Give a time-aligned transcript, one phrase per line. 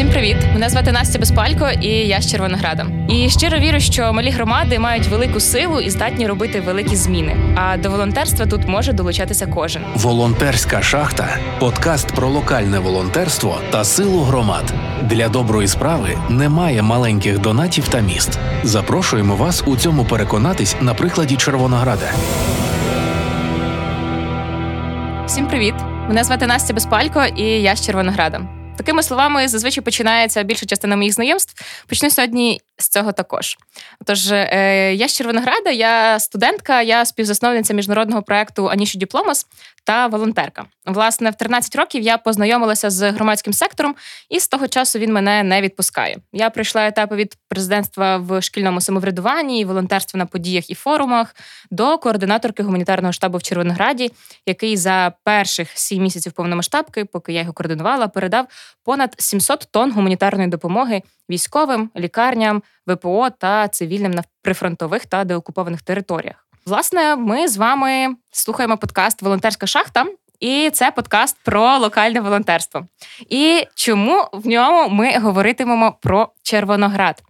[0.00, 0.36] Всім привіт!
[0.52, 2.86] Мене звати Настя Безпалько, і я з Червонограда.
[3.08, 7.36] І щиро вірю, що малі громади мають велику силу і здатні робити великі зміни.
[7.54, 9.82] А до волонтерства тут може долучатися кожен.
[9.94, 14.74] Волонтерська шахта подкаст про локальне волонтерство та силу громад.
[15.02, 18.38] Для доброї справи немає маленьких донатів та міст.
[18.62, 22.06] Запрошуємо вас у цьому переконатись на прикладі Червонограда.
[25.26, 25.74] Всім привіт!
[26.08, 28.59] Мене звати Настя Безпалько, і я з Червонограда.
[28.80, 31.64] Такими словами зазвичай починається більша частина моїх знайомств.
[31.86, 33.56] Почну сьогодні з цього також.
[34.04, 39.46] Тож е, я з Червонограда, я студентка, я співзасновниця міжнародного проекту Аніші Діпломас
[39.84, 40.64] та волонтерка.
[40.86, 43.94] Власне, в 13 років я познайомилася з громадським сектором,
[44.28, 46.18] і з того часу він мене не відпускає.
[46.32, 51.34] Я пройшла етапи від президентства в шкільному самоврядуванні, волонтерства на подіях і форумах
[51.70, 54.12] до координаторки гуманітарного штабу в Червонограді,
[54.46, 58.46] який за перших сім місяців повномасштабки, поки я його координувала, передав
[58.84, 66.46] понад 700 тонн гуманітарної допомоги військовим, лікарням, ВПО та цивільним на прифронтових та деокупованих територіях.
[66.66, 70.06] Власне, ми з вами слухаємо подкаст Волонтерська шахта.
[70.40, 72.86] І це подкаст про локальне волонтерство.
[73.28, 77.22] І чому в ньому ми говоритимемо про Червоноград?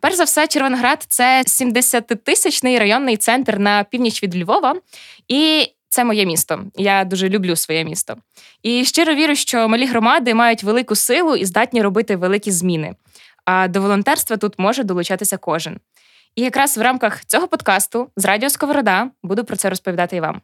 [0.00, 4.74] Перш за все, Червоноград це 70-тисячний районний центр на північ від Львова,
[5.28, 6.64] і це моє місто.
[6.76, 8.16] Я дуже люблю своє місто.
[8.62, 12.94] І щиро вірю, що малі громади мають велику силу і здатні робити великі зміни.
[13.44, 15.80] А до волонтерства тут може долучатися кожен.
[16.34, 20.40] І якраз в рамках цього подкасту з Радіо Сковорода буду про це розповідати і вам.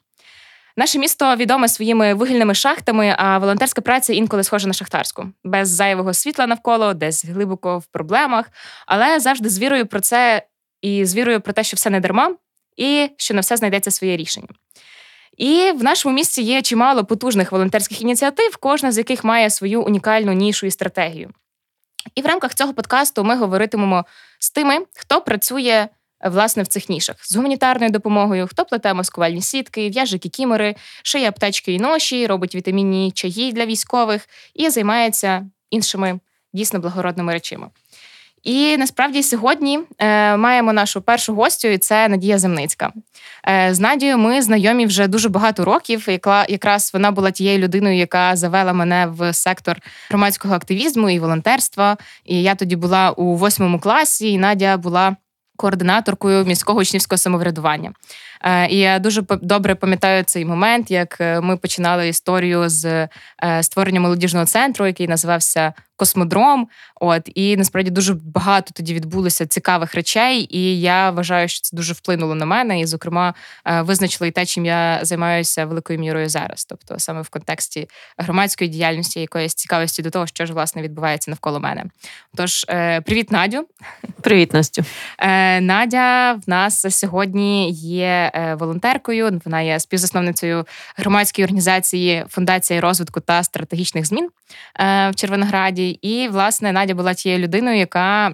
[0.77, 6.15] Наше місто відоме своїми вугільними шахтами, а волонтерська праця інколи схожа на шахтарську, без зайвого
[6.15, 8.51] світла навколо, десь глибоко в проблемах,
[8.87, 10.43] але завжди з вірою про це
[10.83, 12.35] і з вірою про те, що все не дарма,
[12.77, 14.49] і що на все знайдеться своє рішення.
[15.37, 20.33] І в нашому місті є чимало потужних волонтерських ініціатив, кожна з яких має свою унікальну
[20.33, 21.31] нішу і стратегію.
[22.15, 24.05] І в рамках цього подкасту ми говоритимемо
[24.39, 25.89] з тими, хто працює
[26.25, 31.73] власне в цих нішах з гуманітарною допомогою, хто плете маскувальні сітки, в'яже кікімори, шиє аптечки
[31.73, 36.21] і ноші, робить вітамінні чаї для військових і займається іншими
[36.53, 37.69] дійсно благородними речами.
[38.49, 42.93] І насправді сьогодні е, маємо нашу першу гостю, і це Надія Земницька.
[43.49, 46.07] Е, з Надією ми знайомі вже дуже багато років.
[46.09, 49.77] Яка якраз вона була тією людиною, яка завела мене в сектор
[50.09, 51.97] громадського активізму і волонтерства.
[52.25, 55.17] І я тоді була у восьмому класі, і Надя була
[55.57, 57.93] координаторкою міського учнівського самоврядування.
[58.43, 63.09] Е, і я дуже добре пам'ятаю цей момент, як е, ми починали історію з е,
[63.63, 66.69] створення молодіжного центру, який називався Космодром.
[67.01, 71.93] От і насправді дуже багато тоді відбулося цікавих речей, і я вважаю, що це дуже
[71.93, 72.81] вплинуло на мене.
[72.81, 73.35] І, зокрема,
[73.81, 77.89] визначило і те, чим я займаюся великою мірою зараз, тобто саме в контексті
[78.19, 81.85] громадської діяльності, якоїсь цікавості до того, що ж власне відбувається навколо мене.
[82.37, 82.65] Тож,
[83.05, 83.67] привіт, Надю.
[84.21, 84.85] Привіт, Настю.
[85.61, 88.28] Надя в нас сьогодні є.
[88.35, 89.41] Е, волонтеркою.
[89.45, 90.67] Вона є співзасновницею
[90.97, 94.29] громадської організації Фундація розвитку та стратегічних змін
[94.81, 95.89] е, в Червонограді.
[95.91, 98.33] І власне Надя була тією людиною, яка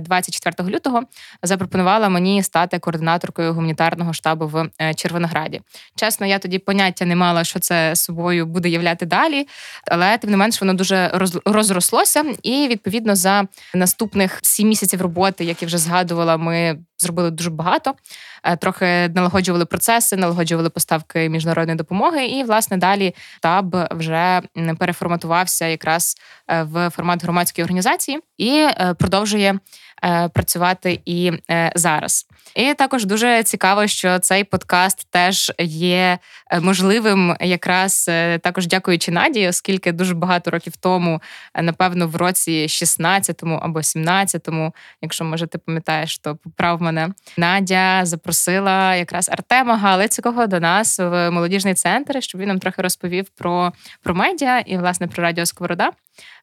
[0.00, 1.02] 24 е, лютого
[1.42, 5.60] запропонувала мені стати координаторкою гуманітарного штабу в Червонограді.
[5.96, 9.48] Чесно, я тоді поняття не мала, що це собою буде являти далі,
[9.90, 11.10] але тим не менш воно дуже
[11.44, 12.24] розрослося.
[12.42, 17.94] І відповідно за наступних сім місяців роботи, як я вже згадувала, ми зробили дуже багато.
[18.44, 22.26] Е, трохи налагоджували процеси, налагоджували поставки міжнародної допомоги.
[22.26, 24.42] І власне далі таб вже
[24.78, 26.16] переформатувався якраз
[26.48, 29.58] е, в формат громадської організації і е, продовжує
[30.04, 32.26] Е, працювати і е, зараз.
[32.54, 36.18] І також дуже цікаво, що цей подкаст теж є
[36.60, 38.04] можливим, якраз
[38.42, 41.22] також дякуючи Наді, оскільки дуже багато років тому,
[41.62, 48.94] напевно, в році 16-му або 17-му, якщо може ти пам'ятаєш, то поправ мене Надя запросила
[48.94, 53.72] якраз Артема Галицького до нас в молодіжний центр, щоб він нам трохи розповів про,
[54.02, 55.90] про медіа і власне про радіо Сковорода.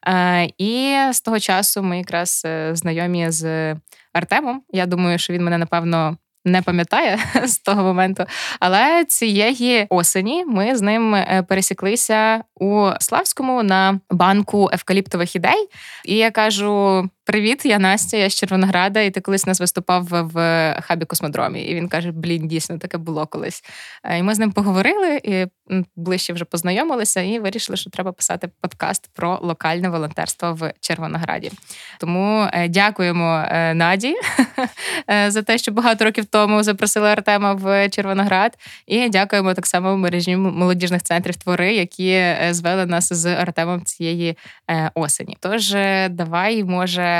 [0.07, 3.75] Е, і з того часу ми якраз е, знайомі з
[4.13, 4.61] Артемом.
[4.69, 6.17] Я думаю, що він мене напевно.
[6.45, 8.25] Не пам'ятає з того моменту,
[8.59, 15.67] але цієї осені ми з ним е, пересіклися у Славському на банку евкаліптових ідей.
[16.05, 20.35] І я кажу: Привіт, я Настя, я з Червонограда, і ти колись нас виступав в
[20.81, 21.61] хабі космодромі.
[21.61, 23.63] І він каже: Блін, дійсно таке було колись.
[24.03, 25.45] Е, і ми з ним поговорили і
[25.95, 31.51] ближче вже познайомилися, і вирішили, що треба писати подкаст про локальне волонтерство в Червонограді.
[31.99, 34.15] Тому е, дякуємо е, Наді
[35.27, 38.57] за те, що багато років тому запросили Артема в Червоноград.
[38.87, 44.37] І дякуємо так само мережі молодіжних центрів твори, які звели нас з Артемом цієї
[44.95, 45.37] осені.
[45.39, 45.75] Тож
[46.09, 47.12] давай може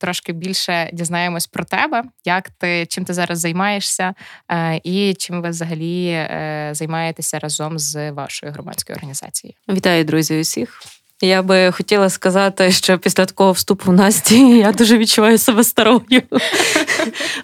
[0.00, 4.14] трошки більше дізнаємось про тебе, як ти чим ти зараз займаєшся,
[4.48, 9.54] е, і чим ви взагалі е, займаєтеся разом з вашою громадською організацією.
[9.68, 10.82] Вітаю, друзі, усіх.
[11.22, 16.22] Я би хотіла сказати, що після такого вступу в Насті я дуже відчуваю себе старою.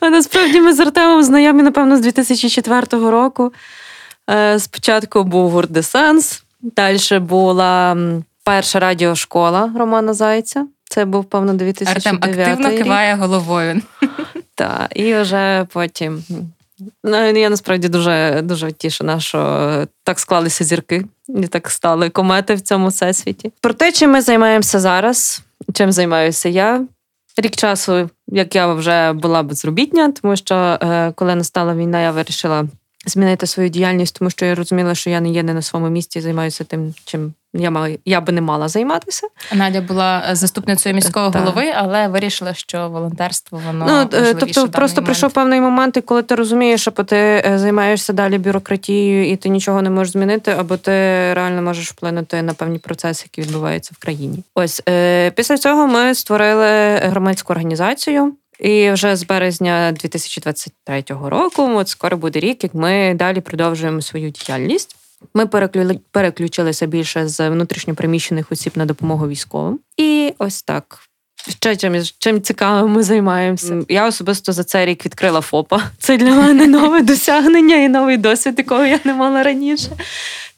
[0.00, 3.52] А насправді ми з Артемом знайомі, напевно, з 2004 року.
[4.30, 7.96] Е, спочатку був гурт Десенс, далі була
[8.44, 10.66] перша радіошкола Романа Зайця.
[10.88, 12.82] Це був, певно, 2009 Артем активно рік.
[12.82, 13.82] киває головою.
[14.54, 16.24] Так, і вже потім.
[17.04, 22.60] Ну, Я насправді дуже дуже тішена, що так склалися зірки і так стали комети в
[22.60, 23.52] цьому всесвіті.
[23.60, 25.42] Про те, чим ми займаємося зараз,
[25.72, 26.84] чим займаюся я.
[27.36, 32.64] Рік часу, як я вже була безробітня, тому що е, коли настала війна, я вирішила
[33.06, 36.20] змінити свою діяльність, тому що я розуміла, що я не є не на своєму місці,
[36.20, 39.26] займаюся тим, чим я мала, я би не мала займатися.
[39.52, 41.42] Надя була заступницею міського так.
[41.42, 45.06] голови, але вирішила, що волонтерство воно ну, е, тобто просто момент.
[45.06, 49.48] прийшов певний момент, і коли ти розумієш, що ти е, займаєшся далі бюрократією, і ти
[49.48, 50.90] нічого не можеш змінити, або ти
[51.34, 54.44] реально можеш вплинути на певні процеси, які відбуваються в країні.
[54.54, 58.32] Ось е, після цього ми створили громадську організацію.
[58.60, 64.30] І вже з березня 2023 року, от скоро буде рік, як ми далі продовжуємо свою
[64.30, 64.96] діяльність.
[65.34, 65.46] Ми
[66.10, 69.80] переключилися більше з внутрішньопереміщених осіб на допомогу військовим.
[69.96, 70.98] І ось так.
[71.48, 73.82] Ще чим чим цікавим ми займаємося.
[73.88, 75.82] Я особисто за цей рік відкрила ФОПа.
[75.98, 79.90] Це для мене нове досягнення і новий досвід, якого я не мала раніше.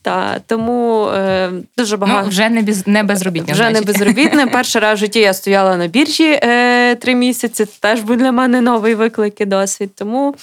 [0.02, 3.52] Та тому е, дуже ну, багато Ну, вже не без не безробітна.
[3.52, 3.86] Вже значить.
[3.86, 4.46] не безробітне.
[4.52, 7.64] Перший раз в житті я стояла на біржі е, три місяці.
[7.64, 9.94] Це теж був для мене новий виклик і досвід.
[9.94, 10.34] Тому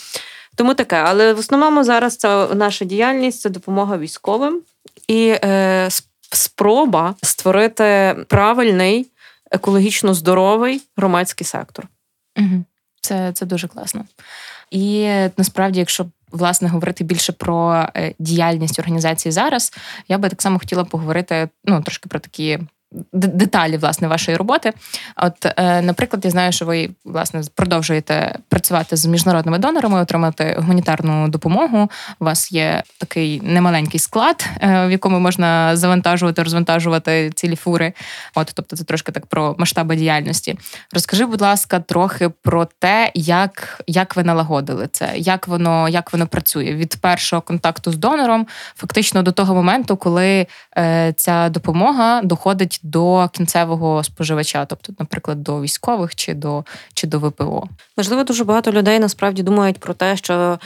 [0.55, 0.95] тому таке.
[0.95, 4.61] Але в основному зараз це наша діяльність це допомога військовим
[5.07, 5.87] і е,
[6.31, 9.07] спроба створити правильний,
[9.51, 11.87] екологічно здоровий громадський сектор.
[12.37, 12.63] Угу.
[13.01, 14.05] Це, Це дуже класно.
[14.71, 16.05] І насправді, якщо
[16.35, 19.73] власне говорити більше про е, діяльність організації зараз,
[20.07, 22.59] я би так само хотіла поговорити ну трошки про такі
[23.13, 24.73] деталі власне вашої роботи.
[25.15, 31.27] От, е, наприклад, я знаю, що ви власне продовжуєте працювати з міжнародними донорами, отримати гуманітарну
[31.27, 31.89] допомогу.
[32.19, 37.93] У вас є такий немаленький склад, е, в якому можна завантажувати, розвантажувати цілі фури.
[38.35, 40.57] От, тобто, це трошки так про масштаби діяльності.
[40.93, 46.27] Розкажи, будь ласка, трохи про те, як як ви налагодили це, як воно як воно
[46.27, 52.79] працює від першого контакту з донором, фактично до того моменту, коли е, ця допомога доходить
[52.85, 57.67] до кінцевого споживача, тобто, наприклад, до військових чи до чи до ВПО.
[57.97, 60.59] Можливо, дуже багато людей насправді думають про те, що.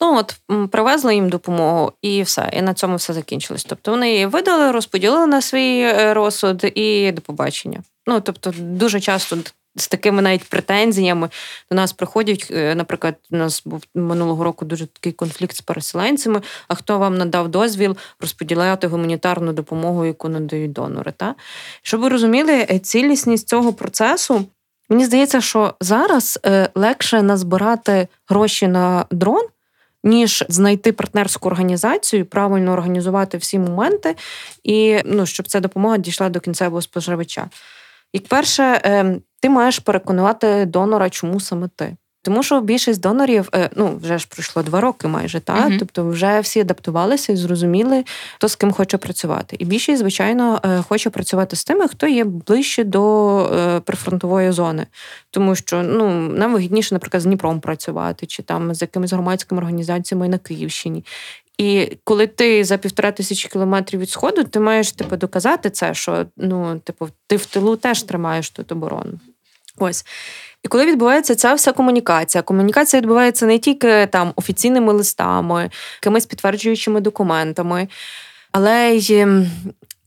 [0.00, 0.36] Ну, от
[0.70, 3.64] привезли їм допомогу, і все, і на цьому все закінчилось.
[3.64, 7.82] Тобто вони її видали, розподілили на свій е, розсуд і до побачення.
[8.06, 9.38] Ну тобто, дуже часто
[9.76, 11.28] з такими навіть претензіями
[11.70, 12.48] до нас приходять.
[12.50, 16.42] Е, наприклад, у нас був минулого року дуже такий конфлікт з переселенцями.
[16.68, 21.12] А хто вам надав дозвіл розподіляти гуманітарну допомогу, яку надають донори?
[21.16, 21.34] Та?
[21.82, 24.44] Щоб ви розуміли, е, цілісність цього процесу.
[24.88, 29.46] Мені здається, що зараз е, легше назбирати гроші на дрон,
[30.04, 34.16] ніж знайти партнерську організацію, правильно організувати всі моменти,
[34.64, 37.48] і ну, щоб ця допомога дійшла до кінцевого споживача.
[38.12, 41.96] Як перше, ем, ти маєш переконувати донора, чому саме ти.
[42.22, 45.78] Тому що більшість донорів, е, ну вже ж пройшло два роки, майже та uh-huh.
[45.78, 49.56] тобто вже всі адаптувалися і зрозуміли, хто з ким хоче працювати.
[49.58, 54.86] І більшість, звичайно, е, хоче працювати з тими, хто є ближче до е, прифронтової зони,
[55.30, 60.28] тому що ну нам вигідніше, наприклад, з Дніпром працювати, чи там з якимись громадськими організаціями
[60.28, 61.04] на Київщині.
[61.58, 66.26] І коли ти за півтора тисячі кілометрів від сходу, ти маєш типу, доказати це, що
[66.36, 69.18] ну, типу, ти в тилу теж тримаєш тут оборону.
[69.78, 70.04] Ось.
[70.62, 77.00] І коли відбувається ця вся комунікація, комунікація відбувається не тільки там офіційними листами, якимись підтверджуючими
[77.00, 77.88] документами,
[78.52, 79.26] але й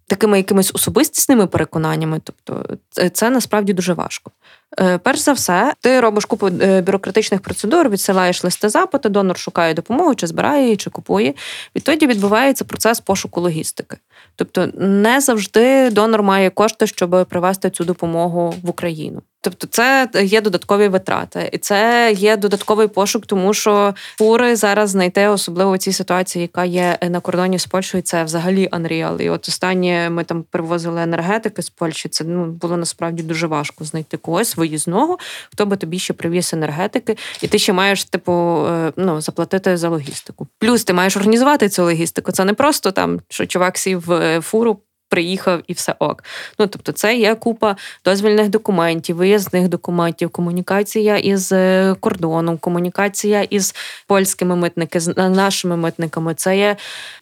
[0.08, 2.22] такими якимись особистісними переконаннями.
[2.24, 4.32] Тобто, це, це насправді дуже важко.
[4.80, 9.74] Е, перш за все, ти робиш купу е, бюрократичних процедур, відсилаєш листи запити, донор шукає
[9.74, 11.34] допомогу, чи збирає її, чи купує.
[11.76, 13.98] Відтоді відбувається процес пошуку логістики.
[14.36, 19.22] Тобто, не завжди донор має кошти, щоб привезти цю допомогу в Україну.
[19.42, 25.28] Тобто, це є додаткові витрати, і це є додатковий пошук, тому що фури зараз знайти,
[25.28, 29.22] особливо цій ситуації, яка є на кордоні з Польщею, це взагалі Unreal.
[29.22, 32.10] І от останнє ми там привозили енергетики з Польщі.
[32.10, 35.18] Це ну було насправді дуже важко знайти когось виїзного,
[35.52, 39.90] хто би тобі ще привіз енергетики, і ти ще маєш типу е, ну заплатити за
[39.90, 40.48] логістику.
[40.60, 42.32] Плюс ти маєш організувати цю логістику.
[42.32, 46.24] Це не просто там, що чувак сів в фуру приїхав і все ок.
[46.60, 47.76] Ну тобто, це є купа
[48.06, 53.76] дозвільних документів, виїзних документів, комунікація із е, кордоном, комунікація із
[54.08, 56.34] польськими митниками, з нашими митниками.
[56.34, 56.76] Це є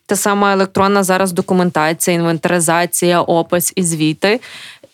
[0.05, 4.39] та сама електронна зараз документація, інвентаризація, опис і звіти.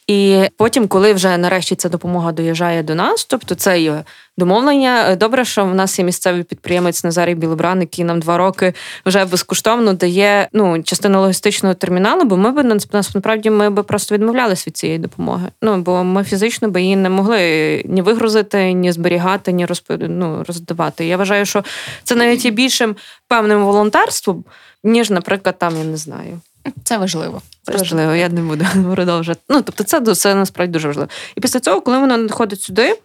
[0.08, 4.04] І потім, коли вже нарешті ця допомога доїжджає до нас, тобто це є
[4.38, 5.16] домовлення.
[5.16, 8.74] Добре, що в нас є місцевий підприємець Назарій Білобран, який нам два роки
[9.06, 14.68] вже безкоштовно дає ну частину логістичного терміналу, бо ми б насправді ми би просто відмовлялись
[14.68, 15.48] від цієї допомоги.
[15.62, 19.92] Ну бо ми фізично би її не могли ні вигрузити, ні зберігати, ні розп...
[20.00, 21.06] ну, роздавати.
[21.06, 21.64] Я вважаю, що
[22.04, 22.96] це навіть є більшим
[23.28, 24.44] певним волонтерством,
[24.84, 26.40] ніж, наприклад, там я не знаю.
[26.84, 27.42] Це важливо.
[27.64, 28.66] Це важливо, я не буду
[28.96, 29.42] продовжувати.
[29.50, 31.10] Ну, тобто, це це насправді дуже важливо.
[31.36, 33.00] І після цього, коли воно надходить сюди,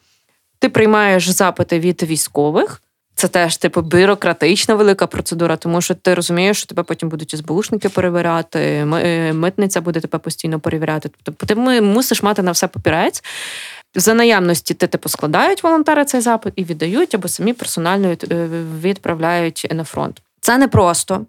[0.59, 2.83] ти приймаєш запити від військових.
[3.15, 7.89] Це теж типу бюрократична велика процедура, тому що ти розумієш, що тебе потім будуть СБУшники
[7.89, 11.11] перевіряти, е, митниця буде тебе постійно перевіряти.
[11.23, 13.25] Тобто ти мусиш мати на все папірець.
[13.95, 18.49] За наявності ти типу складають волонтери цей запит і віддають, або самі персонально е,
[18.81, 20.23] відправляють на фронт.
[20.41, 21.27] Це не просто.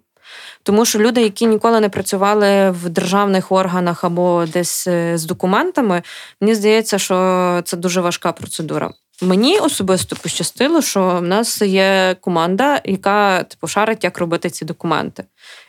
[0.62, 6.02] Тому що люди, які ніколи не працювали в державних органах або десь е, з документами,
[6.40, 8.90] мені здається, що це дуже важка процедура.
[9.22, 15.24] Мені особисто пощастило, що в нас є команда, яка типу шарить, як робити ці документи,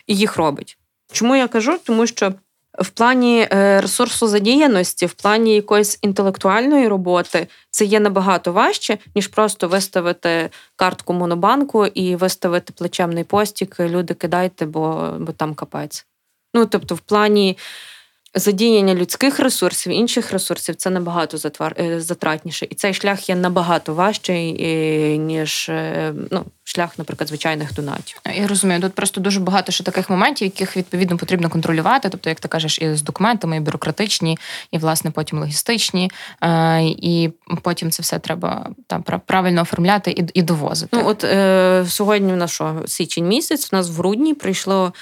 [0.06, 0.78] і їх робить.
[1.12, 1.78] Чому я кажу?
[1.84, 2.32] Тому що
[2.78, 9.26] в плані ресурсозадіяності, ресурсу задіяності, в плані якоїсь інтелектуальної роботи, це є набагато важче, ніж
[9.26, 13.80] просто виставити картку монобанку і виставити плечемний постік.
[13.80, 16.06] Люди кидайте, бо, бо там капець.
[16.54, 17.58] Ну тобто, в плані
[18.34, 22.66] задіяння людських ресурсів, інших ресурсів це набагато е, затратніше.
[22.70, 28.20] І цей шлях є набагато важчий, е, ніж е, ну, шлях, наприклад, звичайних донатів.
[28.36, 32.08] Я розумію, тут просто дуже багато ще таких моментів, яких відповідно потрібно контролювати.
[32.08, 34.38] Тобто, як ти кажеш, і з документами, і бюрократичні,
[34.70, 36.10] і власне потім логістичні,
[36.86, 37.30] і
[37.62, 40.96] потім це все треба там правильно оформляти і і довозити.
[40.96, 44.92] Ну от е, сьогодні в нас що, січень місяць, у нас в грудні прийшло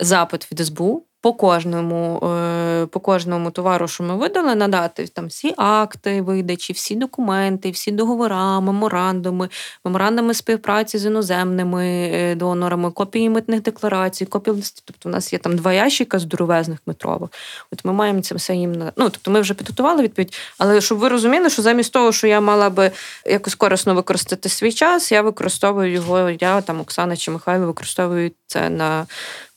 [0.00, 5.54] запит від СБУ по кожному е, по кожному товару, що ми видали, надати там всі
[5.56, 9.48] акти видачі, всі документи, всі договори, меморандуми,
[9.84, 14.62] меморандуми співпраці з іноземними е, донорами, копії митних декларацій, копії.
[14.84, 17.30] Тобто у нас є там два ящика здоровезних метрових.
[17.72, 20.34] От ми маємо це все їм Ну, тобто ми вже підготували відповідь.
[20.58, 22.90] Але щоб ви розуміли, що замість того, що я мала би
[23.24, 26.30] якось корисно використати свій час, я використовую його.
[26.30, 29.06] Я там Оксана чи Михайло використовують це на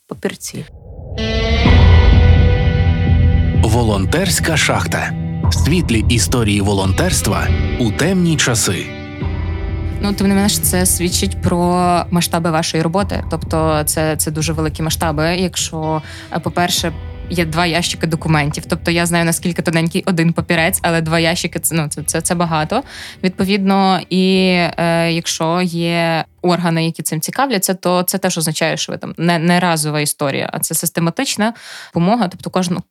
[0.07, 0.65] папірці.
[3.69, 5.11] Волонтерська шахта.
[5.51, 7.47] Світлі історії волонтерства
[7.79, 8.85] у темні часи.
[10.01, 11.57] Ну, тим не менш, це свідчить про
[12.11, 13.23] масштаби вашої роботи.
[13.31, 15.35] Тобто, це це дуже великі масштаби.
[15.35, 16.01] Якщо,
[16.33, 16.93] е, по-перше,
[17.29, 18.63] є два ящики документів.
[18.67, 22.35] Тобто я знаю наскільки тоненький один папірець, але два ящики це ну це це, це
[22.35, 22.83] багато.
[23.23, 24.45] Відповідно, і
[24.77, 29.39] е, якщо є органи, які цим цікавляться, то це теж означає, що ви там не
[29.39, 31.53] не разова історія, а це систематична
[31.93, 32.27] допомога.
[32.27, 32.81] Тобто, кожну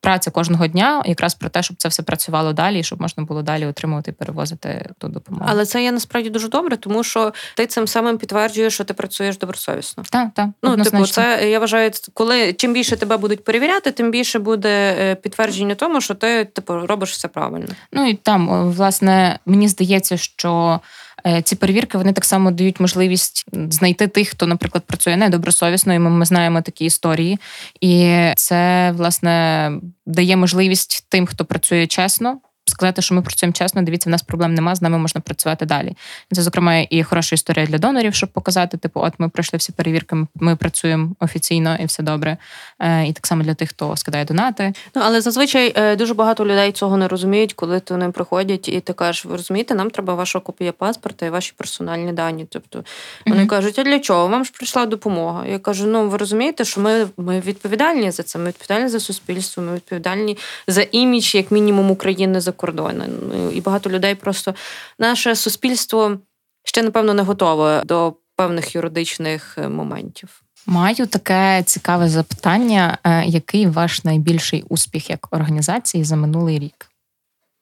[0.00, 3.42] праця кожного дня, якраз про те, щоб це все працювало далі, і щоб можна було
[3.42, 5.44] далі отримувати і перевозити ту допомогу.
[5.48, 9.38] Але це є насправді дуже добре, тому що ти цим самим підтверджуєш, що ти працюєш
[9.38, 10.04] добросовісно.
[10.10, 10.48] Так, так.
[10.62, 15.14] Ну, типу, це я вважаю, коли чим більше тебе будуть перевіряти, тим більше буде е,
[15.14, 17.68] підтвердження тому, що ти типу робиш все правильно.
[17.92, 20.80] Ну і там, власне, мені здається, що.
[21.26, 25.98] Е, ці перевірки вони так само дають можливість знайти тих, хто, наприклад, працює недобросовісно, і
[25.98, 27.38] ми, ми знаємо такі історії.
[27.80, 29.72] І це власне
[30.06, 32.38] дає можливість тим, хто працює чесно,
[32.70, 35.96] сказати, що ми працюємо чесно, дивіться, в нас проблем нема, з нами можна працювати далі.
[36.32, 40.16] Це, зокрема, і хороша історія для донорів, щоб показати, типу, от ми пройшли всі перевірки,
[40.34, 42.36] ми працюємо офіційно і все добре.
[42.78, 44.72] Е, і так само для тих, хто скидає донати.
[44.94, 48.80] Ну але зазвичай е, дуже багато людей цього не розуміють, коли то ним приходять, і
[48.80, 52.46] ти кажеш, ви розумієте, нам треба ваша копія паспорта і ваші персональні дані.
[52.50, 52.84] Тобто
[53.26, 53.46] вони mm-hmm.
[53.46, 54.28] кажуть, а для чого?
[54.28, 55.46] Вам ж прийшла допомога.
[55.46, 58.38] Я кажу: ну ви розумієте, що ми, ми відповідальні за це.
[58.38, 63.08] Ми відповідальні за суспільство, ми відповідальні за імідж, як мінімум України за кордони.
[63.32, 64.54] Ну, і багато людей просто
[64.98, 66.18] наше суспільство
[66.64, 70.42] ще, напевно, не готове до певних юридичних е, моментів.
[70.66, 76.86] Маю таке цікаве запитання: е, який ваш найбільший успіх як організації за минулий рік?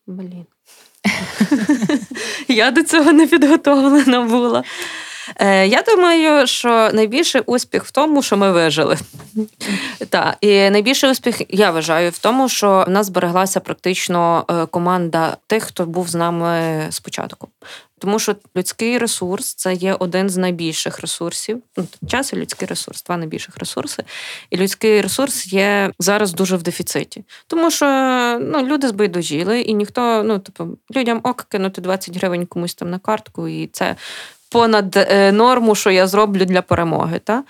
[0.06, 0.46] Блін.
[2.48, 4.64] Я до цього не підготовлена була.
[5.36, 8.96] Е, Я думаю, що найбільший успіх в тому, що ми вижили.
[10.08, 15.36] Так, І найбільший успіх, я вважаю, в тому, що в нас збереглася практично е, команда
[15.46, 17.48] тих, хто був з нами спочатку.
[17.98, 21.62] Тому що людський ресурс це є один з найбільших ресурсів.
[21.76, 24.04] Ну, час і людський ресурс, два найбільших ресурси.
[24.50, 27.24] І людський ресурс є зараз дуже в дефіциті.
[27.46, 27.86] Тому що
[28.42, 32.98] ну, люди збайдужіли, і ніхто, ну типу, людям ок кинути 20 гривень комусь там на
[32.98, 33.96] картку, і це
[34.54, 37.18] понад е, норму, що я зроблю для перемоги.
[37.18, 37.42] Та?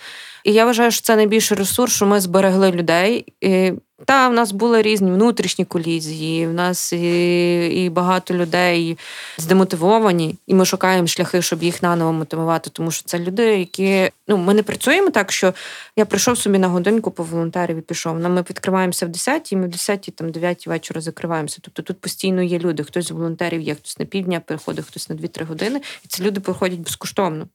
[0.44, 3.34] І я вважаю, що це найбільший ресурс, що ми зберегли людей.
[3.40, 3.72] І,
[4.04, 8.98] Та, в нас були різні внутрішні колізії, в нас і і багато людей
[9.38, 12.70] здемотивовані, і ми шукаємо шляхи, щоб їх наново мотивувати.
[12.70, 15.54] Тому що це люди, які ну ми не працюємо так, що
[15.96, 18.18] я прийшов собі на годинку по волонтерів і пішов.
[18.18, 21.58] Ну, Ми відкриваємося в 10 і ми в 10 там 9 вечора закриваємося.
[21.62, 22.84] Тобто тут постійно є люди.
[22.84, 26.40] Хтось з волонтерів є, хтось на півдня приходить, хтось на 2-3 години, і ці люди
[26.40, 27.48] приходять безкоштовно.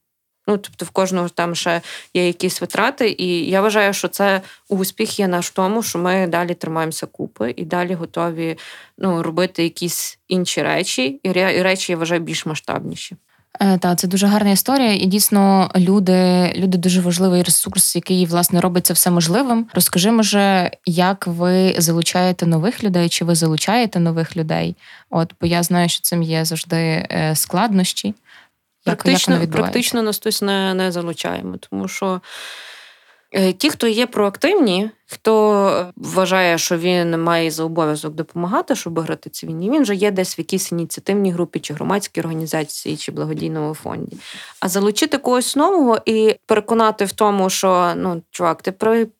[0.46, 1.80] Ну, тобто, в кожного там ще
[2.14, 6.26] є якісь витрати, і я вважаю, що це успіх є наш в тому, що ми
[6.26, 8.58] далі тримаємося купи і далі готові
[8.98, 13.16] ну, робити якісь інші речі, і речі я вважаю більш масштабніші.
[13.60, 18.60] Е, так, це дуже гарна історія, і дійсно люди люди дуже важливий ресурс, який власне
[18.60, 19.66] робить це все можливим.
[19.74, 24.76] Розкажи, може, як ви залучаєте нових людей, чи ви залучаєте нових людей?
[25.10, 28.14] От, бо я знаю, що цим є завжди е, складнощі.
[28.84, 32.20] Практично як практично нас хтось не, не залучаємо, тому що
[33.58, 39.46] ті, хто є проактивні, Хто вважає, що він має за обов'язок допомагати, щоб виграти цій
[39.46, 44.16] війні, він вже є десь в якійсь ініціативній групі, чи громадській організації, чи благодійному фонді.
[44.60, 48.72] А залучити когось нового і переконати в тому, що ну, чувак, ти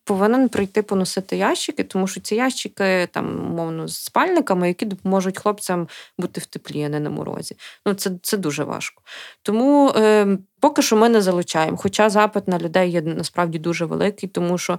[0.04, 5.88] повинен прийти поносити ящики, тому що ці ящики там, умовно, з спальниками, які допоможуть хлопцям
[6.18, 7.56] бути в теплі, а не на морозі.
[7.86, 9.02] Ну, Це це дуже важко.
[9.42, 11.76] Тому е, поки що ми не залучаємо.
[11.76, 14.78] Хоча запит на людей є насправді дуже великий, тому що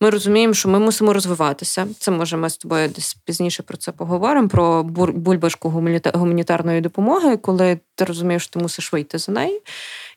[0.00, 1.86] ми розуміємо, що ми мусимо розвиватися.
[1.98, 4.48] Це може ми з тобою десь пізніше про це поговоримо.
[4.48, 4.82] Про
[5.12, 5.70] бульбашку
[6.14, 9.62] гуманітарної допомоги, коли ти розумієш, що ти мусиш вийти за неї,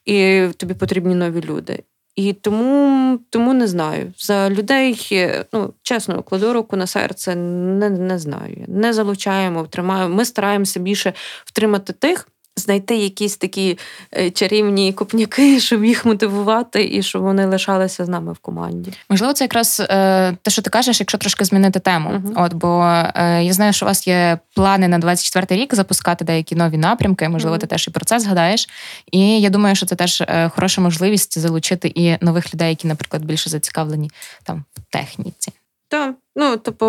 [0.06, 1.84] і тобі потрібні нові люди.
[2.15, 4.13] І тому тому не знаю.
[4.18, 5.12] За людей,
[5.53, 8.65] ну чесно, кладу руку на серце, не не знаю.
[8.68, 10.15] Не залучаємо, втримаємо.
[10.15, 11.13] Ми стараємося більше
[11.46, 13.78] втримати тих, знайти якісь такі
[14.17, 18.93] е, чарівні купняки, щоб їх мотивувати, і щоб вони лишалися з нами в команді.
[19.10, 22.10] Можливо, це якраз е, те, що ти кажеш, якщо трошки змінити тему.
[22.10, 22.45] Uh-huh.
[22.45, 22.84] От бо
[23.15, 27.30] е, я знаю, що у вас є плани на 24-й рік запускати деякі нові напрямки.
[27.30, 27.60] Можливо, uh-huh.
[27.60, 28.69] ти теж і про це згадаєш.
[29.12, 30.23] І я думаю, що це теж
[30.56, 34.12] хороша можливість залучити і нових людей, які, наприклад, більше зацікавлені
[34.43, 35.52] там в техніці.
[35.88, 36.86] Так, ну типу,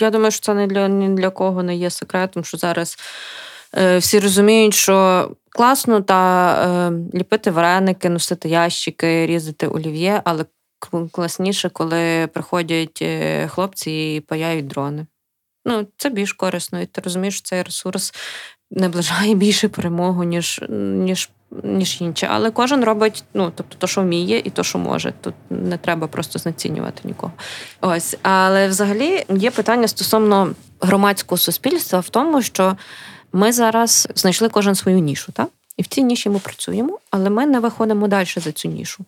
[0.00, 2.96] я думаю, що це не для ні для кого не є секретом, що зараз.
[3.76, 6.52] Е, всі розуміють, що класно та
[6.88, 10.44] е, ліпити вареники, носити ящики, різати олів'є, але
[11.12, 15.06] класніше, коли приходять е, хлопці і паяють дрони.
[15.64, 18.14] Ну, це більш корисно, і ти розумієш, що цей ресурс
[18.70, 21.30] наближає більше перемогу, ніж ніж,
[21.62, 22.28] ніж інше.
[22.30, 25.12] Але кожен робить ну, тобто, то, що вміє, і то, що може.
[25.20, 27.32] Тут не треба просто знецінювати нікого.
[27.80, 32.76] Ось, але взагалі є питання стосовно громадського суспільства в тому, що
[33.32, 35.48] ми зараз знайшли кожен свою нішу, так?
[35.76, 39.04] І в цій ніші ми працюємо, але ми не виходимо далі за цю нішу.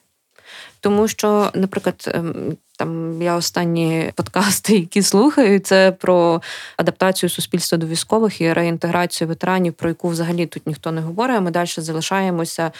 [0.80, 6.42] Тому що, наприклад, ем, там я останні подкасти, які слухаю, це про
[6.76, 11.36] адаптацію суспільства до військових і реінтеграцію ветеранів, про яку взагалі тут ніхто не говорить.
[11.36, 12.72] а Ми далі залишаємося,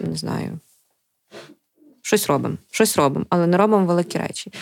[0.00, 0.58] не знаю,
[2.02, 4.52] щось робимо, щось робимо, але не робимо великі речі.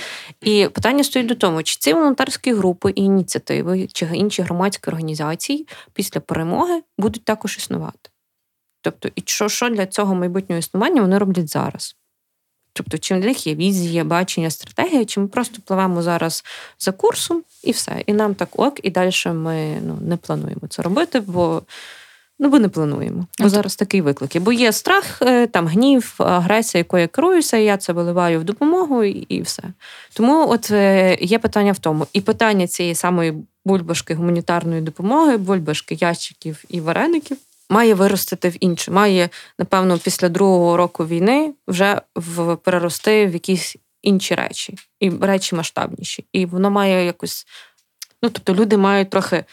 [0.40, 5.66] І питання стоїть до того, чи ці волонтерські групи і ініціативи, чи інші громадські організації
[5.92, 8.10] після перемоги будуть також існувати.
[8.82, 11.96] Тобто, і що що для цього майбутнього існування вони роблять зараз?
[12.72, 16.44] Тобто, чи в них є візія, бачення, стратегія, чи ми просто пливемо зараз
[16.78, 18.02] за курсом і все.
[18.06, 21.62] І нам так ок, і далі ми ну, не плануємо це робити, бо
[22.42, 23.26] Ну, бо не плануємо.
[23.38, 24.38] Бо зараз такий виклик.
[24.38, 28.44] Бо є страх, е, там гнів, агресія, якою я керуюся, і я це виливаю в
[28.44, 29.62] допомогу, і, і все.
[30.12, 32.06] Тому от е, є питання в тому.
[32.12, 37.36] І питання цієї самої бульбашки гуманітарної допомоги, бульбашки ящиків і вареників.
[37.70, 43.76] Має виростити в інше, має, напевно, після другого року війни вже в перерости в якісь
[44.02, 46.24] інші речі, і речі масштабніші.
[46.32, 47.46] І воно має якось.
[48.22, 49.44] Ну, тобто, люди мають трохи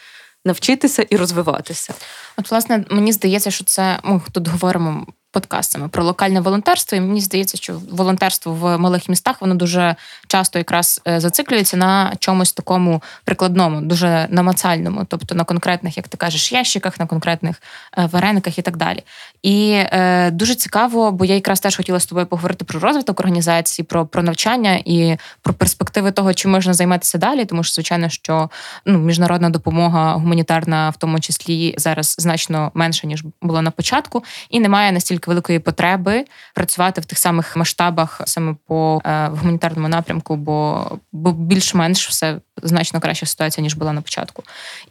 [0.48, 1.94] навчитися і розвиватися.
[2.36, 5.06] От, власне, мені здається, що це ми тут говоримо
[5.40, 6.98] подкаст саме про локальне волонтерство.
[6.98, 9.96] І мені здається, що волонтерство в малих містах воно дуже
[10.28, 16.16] часто якраз е, зациклюється на чомусь такому прикладному, дуже намацальному, тобто на конкретних, як ти
[16.16, 17.62] кажеш, ящиках, на конкретних
[17.98, 19.02] е, варениках і так далі.
[19.42, 23.86] І е, дуже цікаво, бо я якраз теж хотіла з тобою поговорити про розвиток організації,
[23.86, 28.50] про про навчання і про перспективи того, чим можна займатися далі, тому що звичайно, що
[28.86, 34.60] ну міжнародна допомога гуманітарна, в тому числі зараз значно менша ніж було на початку, і
[34.60, 40.86] немає настільки великої потреби працювати в тих самих масштабах саме по е, гуманітарному напрямку, бо
[41.12, 44.42] бо більш-менш все значно краща ситуація ніж була на початку.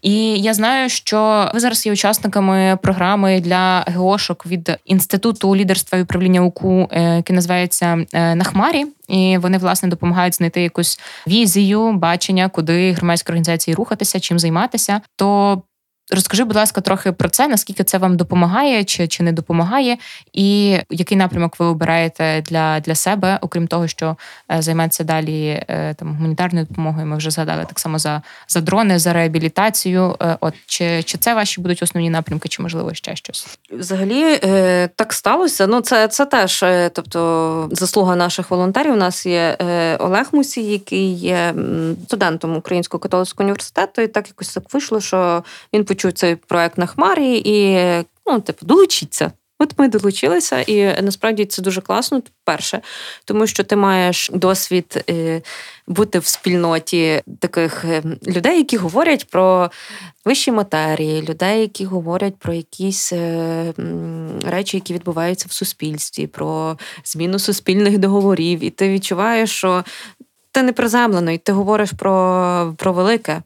[0.02, 6.02] І я знаю, що ви зараз є учасниками програми для ГОшок від інституту лідерства і
[6.02, 8.86] управління УКУ, е, який називається е, на хмарі.
[9.08, 15.02] І вони власне допомагають знайти якусь візію, бачення, куди громадські організації рухатися, чим займатися.
[15.16, 15.62] То
[16.12, 19.98] Розкажи, будь ласка, трохи про це, наскільки це вам допомагає чи чи не допомагає,
[20.34, 24.18] і який напрямок ви обираєте для для себе, окрім того, що
[24.52, 27.06] е, займеться далі е, там гуманітарною допомогою.
[27.06, 30.16] Ми вже згадали так само за за дрони, за реабілітацію.
[30.22, 33.58] Е, от чи чи це ваші будуть основні напрямки, чи можливо ще щось?
[33.72, 34.38] Взагалі
[34.96, 35.68] так сталося.
[35.68, 38.94] Ну, це це теж, тобто, заслуга наших волонтерів.
[38.94, 39.58] У нас є
[40.00, 41.54] Олег Мусій, який є
[42.06, 45.44] студентом Українського католицького університету, і так якось так вийшло, що
[45.74, 47.78] він почув цей проект на хмарі і
[48.26, 49.32] ну, типу, долучіться.
[49.60, 52.22] От ми долучилися, і насправді це дуже класно.
[52.46, 52.82] Перше,
[53.26, 55.42] тому що ти маєш досвід е,
[55.88, 59.72] бути в спільноті таких е, людей, які говорять про
[60.26, 63.74] вищі матерії, людей, які говорять про якісь е,
[64.46, 68.64] речі, які відбуваються в суспільстві, про зміну суспільних договорів.
[68.64, 69.84] І ти відчуваєш, що
[70.52, 73.42] ти не приземлено, і ти говориш про, про велике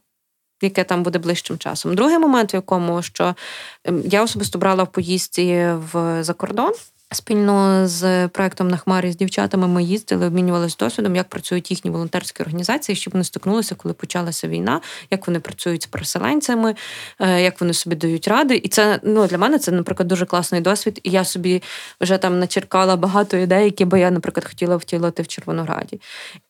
[0.62, 1.96] яке там буде ближчим часом.
[1.96, 3.36] Другий момент, в якому що
[3.84, 6.72] ем, я особисто брала в поїздці в за кордон.
[7.14, 12.44] Спільно з проектом на хмарі з дівчатами ми їздили, обмінювалися досвідом, як працюють їхні волонтерські
[12.44, 16.76] організації, щоб вони стикнулися, коли почалася війна, як вони працюють з переселенцями,
[17.20, 18.56] е, як вони собі дають ради.
[18.56, 21.00] І це ну для мене це, наприклад, дуже класний досвід.
[21.04, 21.64] І я собі
[22.02, 26.02] вже там начеркала багато ідей, які би я, наприклад, хотіла втілити в Червонограді.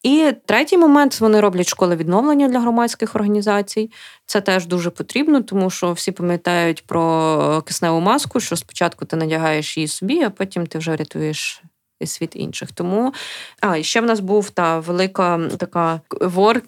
[0.04, 3.92] І третій момент вони роблять школи відновлення для громадських організацій.
[4.32, 9.78] Це теж дуже потрібно, тому що всі пам'ятають про кисневу маску, що спочатку ти надягаєш
[9.78, 11.64] її собі, а потім ти вже рятуєш.
[12.00, 12.72] І світ інших.
[12.72, 13.14] Тому
[13.62, 16.64] а і ще в нас був та велика така ворк,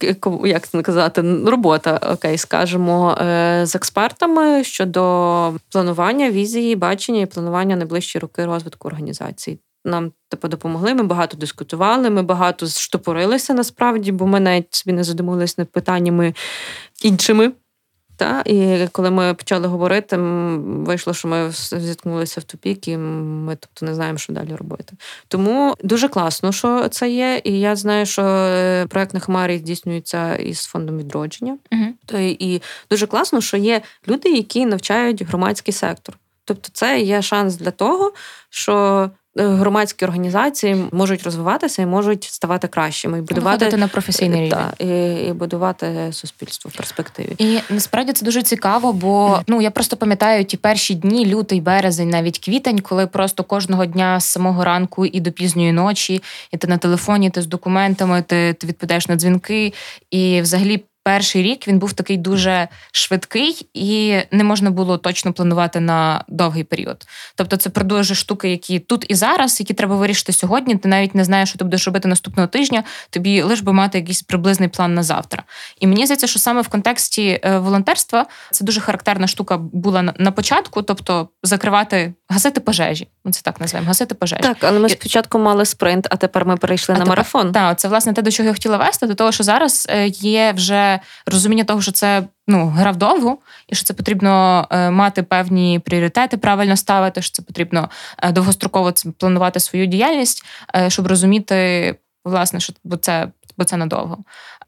[0.45, 7.75] як це казати, робота, окей, скажімо, е, з експертами щодо планування візії, бачення і планування
[7.75, 10.93] найближчі роки розвитку організації нам типу, допомогли.
[10.93, 16.33] Ми багато дискутували, ми багато штопорилися насправді, бо ми навіть собі не задумувалися над питаннями
[17.03, 17.51] іншими.
[18.23, 18.43] Та?
[18.45, 23.95] І коли ми почали говорити, вийшло, що ми зіткнулися в тупік, і ми тобто не
[23.95, 24.93] знаємо, що далі робити.
[25.27, 27.41] Тому дуже класно, що це є.
[27.43, 31.57] І я знаю, що е, проект на Хмарі здійснюється із фондом відродження.
[31.71, 31.85] Угу.
[32.05, 36.17] То і дуже класно, що є люди, які навчають громадський сектор.
[36.45, 38.13] Тобто, це є шанс для того,
[38.49, 44.73] що громадські організації можуть розвиватися і можуть ставати кращими і будувати Виходити на професійний рівень.
[44.77, 47.35] Та, і, і будувати суспільство в перспективі.
[47.37, 52.09] І насправді це дуже цікаво, бо ну я просто пам'ятаю ті перші дні, лютий, березень,
[52.09, 56.67] навіть квітень, коли просто кожного дня з самого ранку і до пізньої ночі, і ти
[56.67, 59.73] на телефоні, ти з документами, ти, ти відповідаєш на дзвінки,
[60.11, 65.79] і взагалі перший рік він був такий дуже швидкий, і не можна було точно планувати
[65.79, 67.05] на довгий період.
[67.35, 70.75] Тобто, це про дуже штуки, які тут і зараз, які треба вирішити сьогодні.
[70.75, 72.83] Ти навіть не знаєш, що ти будеш робити наступного тижня.
[73.09, 75.43] Тобі лише би мати якийсь приблизний план на завтра.
[75.79, 80.31] І мені здається, що саме в контексті е, волонтерства це дуже характерна штука була на
[80.31, 83.07] початку, тобто закривати гасити пожежі.
[83.25, 84.41] Ну це так називаємо, гасити пожежі.
[84.41, 87.51] Так, але ми спочатку мали спринт, а тепер ми перейшли а на тепер, марафон.
[87.51, 90.51] Так, це власне те, до чого я хотіла вести, до того, що зараз е, є
[90.51, 90.92] вже
[91.25, 96.37] розуміння того, що це ну гра вдовго, і що це потрібно е, мати певні пріоритети,
[96.37, 97.89] правильно ставити, що це потрібно
[98.23, 100.45] е, довгостроково планувати свою діяльність,
[100.87, 101.95] щоб розуміти.
[102.25, 103.27] Власне, що бо це
[103.57, 104.17] бо це надовго.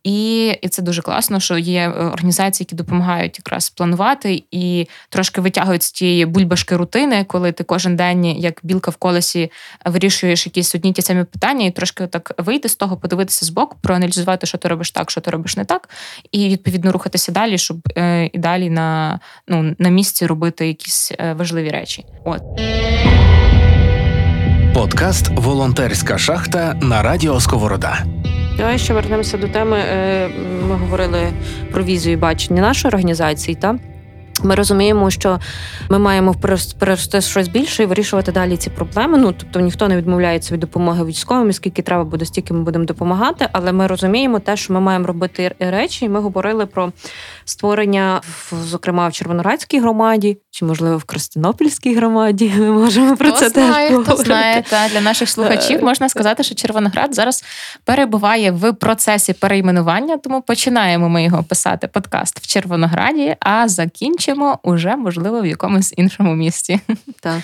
[0.06, 5.42] І і це дуже класно, що є е, організації, які допомагають якраз планувати і трошки
[5.42, 9.52] витягують з тієї бульбашки рутини, коли ти кожен день, як білка в колесі,
[9.86, 13.78] вирішуєш якісь одні ті самі питання, і трошки так вийти з того, подивитися з боку,
[13.82, 15.90] проаналізувати, що ти робиш так, що ти робиш не так,
[16.32, 21.34] і відповідно рухатися далі, щоб е, і далі на ну на місці робити якісь е,
[21.34, 22.06] важливі речі.
[22.26, 22.42] От.
[24.76, 28.06] Подкаст Волонтерська шахта на радіо Сковорода.
[28.58, 29.78] Давай ще вернемося до теми.
[29.78, 30.30] Е,
[30.70, 31.34] ми говорили
[31.72, 33.56] про візію і бачення нашої організації.
[33.56, 33.80] Та?
[34.44, 35.40] Ми розуміємо, що
[35.90, 36.34] ми маємо
[36.80, 39.18] перерости щось більше і вирішувати далі ці проблеми.
[39.18, 43.48] Ну тобто ніхто не відмовляється від допомоги військовим, скільки треба буде, стільки ми будемо допомагати.
[43.52, 46.06] Але ми розуміємо те, що ми маємо робити речі.
[46.06, 46.92] І Ми говорили про
[47.46, 52.54] створення, зокрема в Червонорадській громаді, чи можливо в Крастинопільській громаді.
[52.58, 54.64] Ми можемо про хто це знає, теж хто знає.
[54.70, 57.44] Та для наших слухачів е, можна сказати, що Червоноград зараз
[57.84, 64.96] перебуває в процесі перейменування, тому починаємо ми його писати подкаст в Червонограді, а закінчимо уже
[64.96, 66.80] можливо в якомусь іншому місті.
[67.22, 67.42] Так,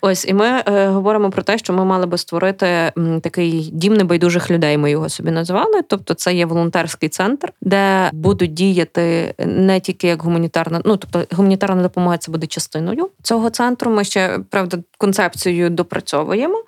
[0.00, 2.66] ось і ми е, говоримо про те, що ми мали би створити
[2.98, 4.78] м, такий дім небайдужих людей.
[4.78, 5.82] Ми його собі називали.
[5.88, 11.82] Тобто, це є волонтерський центр, де будуть діяти не тільки як гуманітарна, ну тобто гуманітарна
[11.82, 13.90] допомога це буде частиною цього центру.
[13.90, 16.64] Ми ще правда концепцію допрацьовуємо.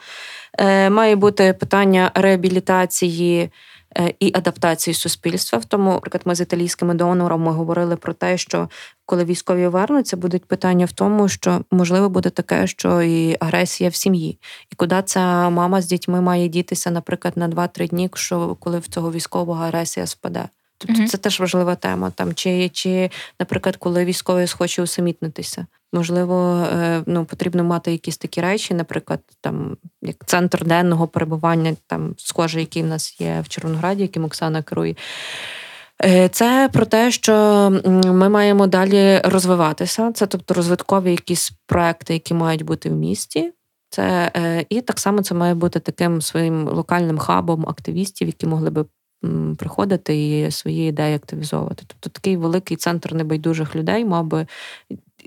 [0.58, 3.50] Е, має бути питання реабілітації.
[3.98, 5.58] Е, і адаптації суспільства.
[5.58, 8.68] В тому, наприклад, ми з італійськими донорами говорили про те, що
[9.06, 13.94] коли військові вернуться, будуть питання в тому, що можливо буде таке, що і агресія в
[13.94, 14.38] сім'ї,
[14.72, 18.86] і куди ця мама з дітьми має дітися, наприклад, на 2-3 дні, що коли в
[18.86, 20.48] цього військового агресія спаде.
[20.78, 21.06] Тобто mm-hmm.
[21.06, 22.10] це теж важлива тема.
[22.10, 23.10] Там чи, чи,
[23.40, 29.76] наприклад, коли військовий схоче усамітнитися, можливо, е, ну потрібно мати якісь такі речі, наприклад, там
[30.02, 34.94] як центр денного перебування, там схоже, який в нас є в Червонограді, яким Оксана керує.
[36.04, 37.34] Е, це про те, що
[38.04, 40.12] ми маємо далі розвиватися.
[40.12, 43.52] Це тобто розвиткові якісь проекти, які мають бути в місті.
[43.90, 48.70] Це е, і так само це має бути таким своїм локальним хабом активістів, які могли
[48.70, 48.84] би
[49.59, 51.85] приходити і свої ідеї активізовувати.
[51.87, 54.46] Тобто такий великий центр небайдужих людей мав би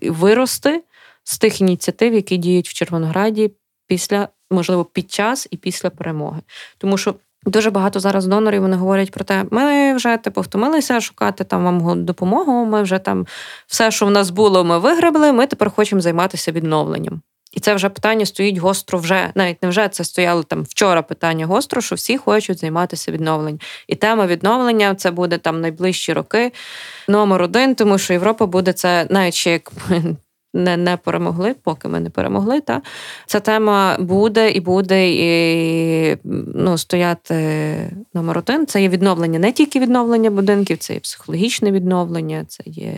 [0.03, 0.83] вирости
[1.23, 3.51] з тих ініціатив, які діють в Червонограді
[3.87, 6.41] після, можливо, під час і після перемоги.
[6.77, 7.15] Тому що.
[7.45, 12.05] Дуже багато зараз донорів вони говорять про те, ми вже типу втомилися шукати там вам
[12.05, 12.65] допомогу.
[12.65, 13.27] Ми вже там
[13.67, 15.31] все, що в нас було, ми вигребли.
[15.31, 17.21] Ми тепер хочемо займатися відновленням.
[17.51, 21.45] І це вже питання стоїть гостро вже, навіть не вже це стояло там вчора питання
[21.45, 23.59] гостро, що всі хочуть займатися відновленням.
[23.87, 26.51] І тема відновлення це буде там найближчі роки.
[27.07, 29.71] Номер один, тому що Європа буде це навіть ще як
[30.53, 32.61] не не перемогли, поки ми не перемогли.
[32.61, 32.81] Та
[33.25, 36.17] ця тема буде і буде і
[36.55, 37.35] ну, стояти
[38.13, 38.67] номер один.
[38.67, 42.93] Це є відновлення не тільки відновлення будинків, це є психологічне відновлення, це є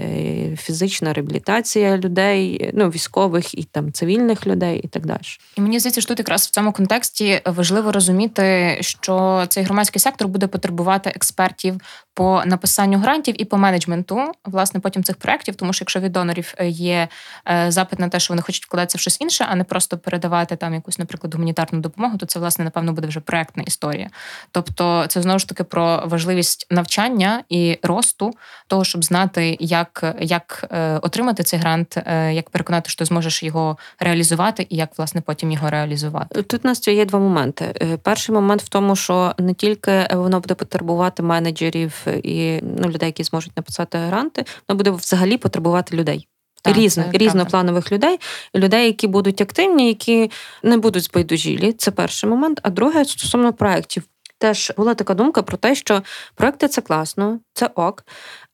[0.55, 5.21] фізична реабілітація людей, ну військових і там цивільних людей, і так далі.
[5.57, 10.27] І мені здається, що тут якраз в цьому контексті важливо розуміти, що цей громадський сектор
[10.27, 11.75] буде потребувати експертів
[12.13, 16.53] по написанню грантів і по менеджменту власне потім цих проєктів, тому що якщо від донорів
[16.57, 17.07] е, є
[17.67, 20.73] запит на те, що вони хочуть вкладатися в щось інше, а не просто передавати там
[20.73, 24.09] якусь, наприклад, гуманітарну допомогу, то це власне напевно буде вже проектна історія.
[24.51, 28.31] Тобто, це знову ж таки про важливість навчання і росту
[28.67, 31.97] того, щоб знати, як як е, отримати цей грант,
[32.31, 36.41] як переконати, що ти зможеш його реалізувати, і як власне потім його реалізувати.
[36.41, 37.97] Тут у нас є два моменти.
[38.03, 43.23] Перший момент в тому, що не тільки воно буде потребувати менеджерів і ну, людей, які
[43.23, 46.27] зможуть написати гранти, воно буде взагалі потребувати людей.
[46.61, 48.19] Так, Різно, різнопланових людей,
[48.55, 50.31] людей, які будуть активні, які
[50.63, 51.73] не будуть збайдужілі.
[51.73, 52.59] Це перший момент.
[52.63, 54.03] А друге стосовно проєктів.
[54.37, 56.01] Теж була така думка про те, що
[56.35, 58.03] проекти це класно, це ок,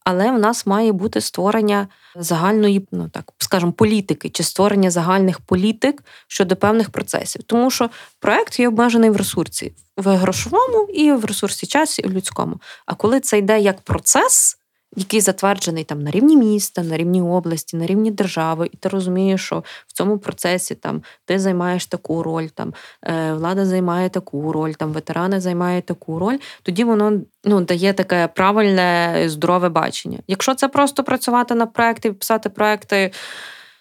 [0.04, 6.04] але в нас має бути створення загальної, ну так скажімо, політики чи створення загальних політик
[6.28, 7.44] щодо певних процесів.
[7.44, 7.90] Тому що
[8.20, 12.62] проект є обмежений в ресурсі, в грошовому і в ресурсі часу, і в людському.
[12.86, 14.57] А коли це йде як процес
[14.96, 19.46] який затверджений там на рівні міста, на рівні області, на рівні держави, і ти розумієш,
[19.46, 22.74] що в цьому процесі там ти займаєш таку роль, там
[23.04, 28.28] е, влада займає таку роль, там ветерани займають таку роль, тоді воно ну, дає таке
[28.28, 30.20] правильне, здорове бачення.
[30.28, 33.12] Якщо це просто працювати на проекти, писати проекти,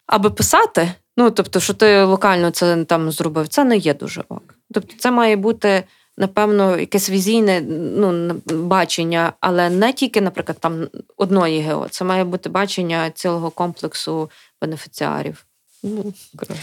[0.06, 4.54] аби писати, ну тобто, що ти локально це там зробив, це не є дуже ок.
[4.72, 5.84] Тобто, це має бути
[6.18, 7.60] напевно, якесь візійне
[7.96, 11.88] ну, бачення, але не тільки, наприклад, там одної ГЕО.
[11.88, 14.30] Це має бути бачення цілого комплексу
[14.62, 15.46] бенефіціарів.
[15.86, 16.12] Ну,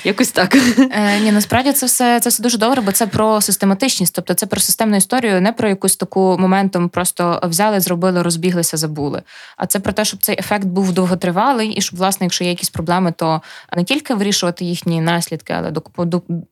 [0.04, 0.56] Якось так.
[0.56, 4.46] Е, Ні, насправді це все це все дуже добре, бо це про систематичність, тобто це
[4.46, 9.22] про системну історію, не про якусь таку моментом просто взяли, зробили, розбіглися, забули.
[9.58, 12.70] А це про те, щоб цей ефект був довготривалий, і щоб, власне, якщо є якісь
[12.70, 13.42] проблеми, то
[13.78, 15.74] не тільки вирішувати їхні наслідки, але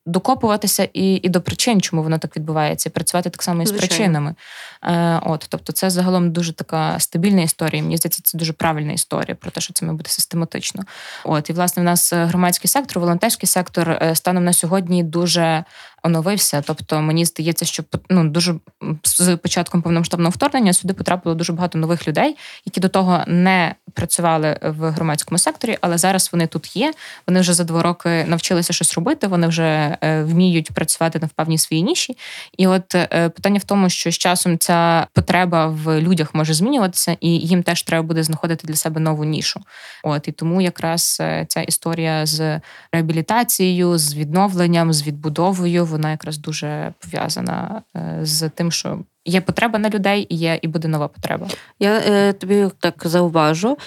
[0.05, 3.71] докопуватися і і до причин, чому воно так відбувається, і працювати так само і з
[3.71, 4.35] причинами.
[4.83, 7.83] Е, От, тобто, це загалом дуже така стабільна історія.
[7.83, 10.83] Мені здається, це дуже правильна історія про те, що це має бути систематично.
[11.23, 15.63] От і власне в нас громадські громадський сектор, волонтерський сектор е, станом на сьогодні дуже
[16.03, 16.63] оновився.
[16.67, 18.55] Тобто мені здається, що ну дуже
[19.03, 24.59] з початком повномасштабного вторгнення сюди потрапило дуже багато нових людей, які до того не працювали
[24.61, 26.93] в громадському секторі, але зараз вони тут є.
[27.27, 29.27] Вони вже за два роки навчилися щось робити.
[29.27, 32.17] Вони вже е, вміють працювати на впевній своїй ніші.
[32.57, 37.17] І от е, питання в тому, що з часом ця потреба в людях може змінюватися,
[37.19, 39.61] і їм теж треба буде знаходити для себе нову нішу.
[40.03, 42.61] От і тому якраз е, ця історія з
[42.91, 47.81] реабілітацією, з відновленням, з відбудовою, вона якраз дуже пов'язана
[48.21, 51.47] з тим, що є потреба на людей, і є і буде нова потреба.
[51.79, 53.77] Я е, тобі так зауважу.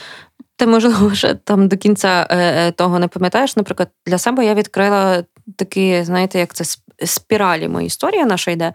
[0.57, 3.57] Ти можливо вже там до кінця е, е, того не пам'ятаєш.
[3.57, 5.25] Наприклад, для себе я відкрила
[5.57, 6.65] такі, знаєте, як це
[7.07, 8.73] спіралі моя історія наша йде.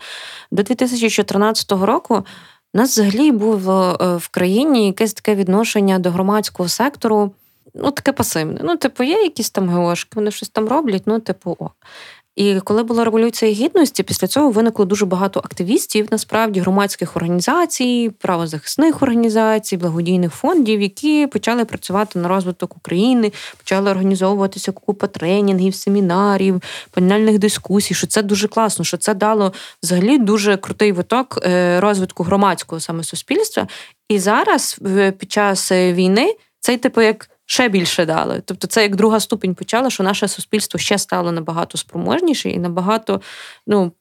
[0.52, 2.26] До 2014 року
[2.74, 7.32] у нас взагалі було е, в країні якесь таке відношення до громадського сектору.
[7.76, 8.62] Ну, таке пасивне.
[8.64, 11.70] Ну, типу, є якісь там геошки, вони щось там роблять, ну, типу, о.
[12.40, 19.02] І коли була революція гідності, після цього виникло дуже багато активістів, насправді громадських організацій, правозахисних
[19.02, 27.40] організацій, благодійних фондів, які почали працювати на розвиток України, почали організовуватися купа тренінгів, семінарів, панельних
[27.40, 27.94] дискусій.
[27.94, 29.54] Що це дуже класно, що це дало
[29.84, 33.68] взагалі дуже крутий виток е, розвитку громадського саме суспільства.
[34.10, 34.80] І зараз
[35.18, 38.42] під час е, війни цей типу як ще більше дали.
[38.46, 43.22] Тобто, це як друга ступінь почала, що наше суспільство ще стало набагато спроможніше і набагато
[43.68, 43.92] ну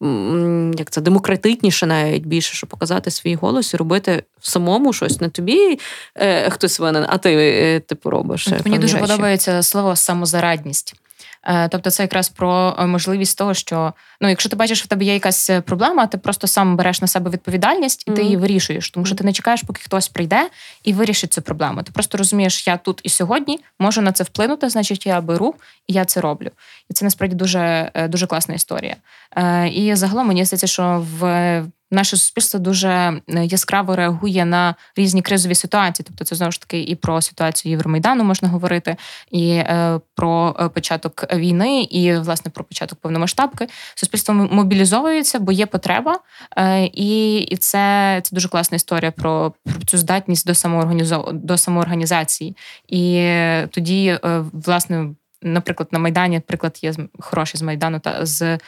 [0.79, 5.79] як це демократичніше, навіть більше, щоб показати свій голос і робити самому щось не тобі
[6.15, 8.49] е, хтось винен, а ти е, типу робиш.
[8.65, 9.07] Мені дуже речі.
[9.09, 10.95] подобається слово самозарадність.
[11.49, 15.05] Е, тобто це якраз про е, можливість того, що ну, якщо ти бачиш, в тебе
[15.05, 18.15] є якась е, проблема, ти просто сам береш на себе відповідальність і mm-hmm.
[18.15, 20.49] ти її вирішуєш, тому що ти не чекаєш, поки хтось прийде
[20.85, 21.83] і вирішить цю проблему.
[21.83, 25.55] Ти просто розумієш, я тут і сьогодні можу на це вплинути, значить я беру
[25.87, 26.51] і я це роблю.
[26.91, 28.97] І це насправді дуже дуже класна історія.
[29.73, 35.55] І загалом мені здається, що в наше суспільство дуже е, яскраво реагує на різні кризові
[35.55, 36.07] ситуації.
[36.09, 38.97] Тобто, це знову ж таки і про ситуацію Євромайдану можна говорити,
[39.31, 43.69] і е, про е, початок війни, і власне про початок повномасштабки.
[43.95, 46.19] Суспільство мобілізовується, бо є потреба,
[46.93, 51.31] і це це дуже класна історія про про цю здатність до самоорганізо...
[51.33, 52.57] до самоорганізації.
[52.89, 53.33] І
[53.71, 54.19] тоді,
[54.53, 55.15] власне.
[55.43, 58.59] Наприклад, на Майдані приклад є хороші з Майдану та з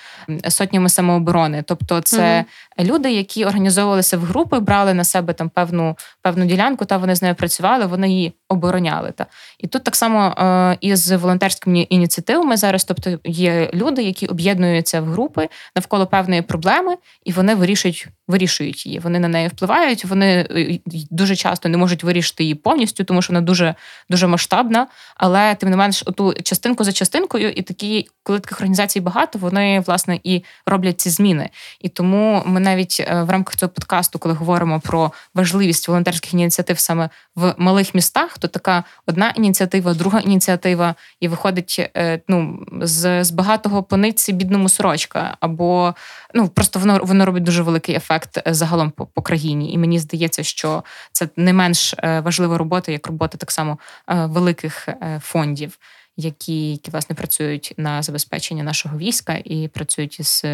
[0.49, 1.63] сотнями самооборони.
[1.67, 2.45] Тобто, це
[2.79, 2.85] mm-hmm.
[2.85, 7.23] люди, які організовувалися в групи, брали на себе там певну певну ділянку, та вони з
[7.23, 9.13] нею працювали, вони її обороняли.
[9.13, 9.27] Та
[9.59, 15.05] і тут так само е, із волонтерськими ініціативами зараз, тобто є люди, які об'єднуються в
[15.05, 18.99] групи навколо певної проблеми, і вони вирішують вирішують її.
[18.99, 20.05] Вони на неї впливають.
[20.05, 20.79] Вони е,
[21.11, 23.75] дуже часто не можуть вирішити її повністю, тому що вона дуже
[24.11, 24.87] дуже масштабна.
[25.17, 29.81] Але тим не менш, оту частинку за частинкою, і такі, коли таких організацій багато, вони
[29.81, 31.51] власне і роблять ці зміни.
[31.81, 36.79] І тому ми навіть е, в рамках цього подкасту, коли говоримо про важливість волонтерських ініціатив
[36.79, 43.25] саме в малих містах, то така одна ініціатива, друга ініціатива, і виходить е, ну з
[43.25, 45.95] з багатого пониці бідному сорочка, або
[46.35, 49.73] ну просто воно воно робить дуже великий ефект е, загалом по, по країні.
[49.73, 54.89] І мені здається, що це не менш е, важлива робота, як робота так само великих
[55.21, 55.79] фондів,
[56.17, 60.45] які які власне працюють на забезпечення нашого війська і працюють із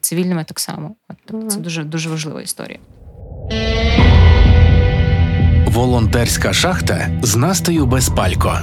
[0.00, 0.96] цивільними так само.
[1.24, 2.78] Тобто це дуже дуже важлива історія.
[5.74, 8.58] Волонтерська шахта з Настею Безпалько.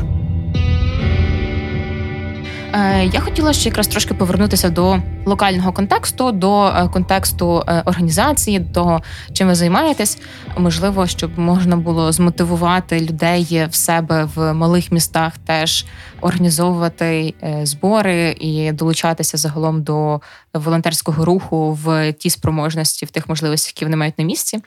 [2.73, 8.59] Е, я хотіла ще якраз трошки повернутися до локального контексту, до е, контексту е, організації,
[8.59, 9.01] до того,
[9.33, 10.17] чим ви займаєтесь.
[10.57, 15.85] Можливо, щоб можна було змотивувати людей в себе в малих містах теж
[16.21, 20.21] організовувати збори і долучатися загалом до
[20.53, 24.59] волонтерського руху в ті спроможності, в тих можливостях, які вони мають на місці.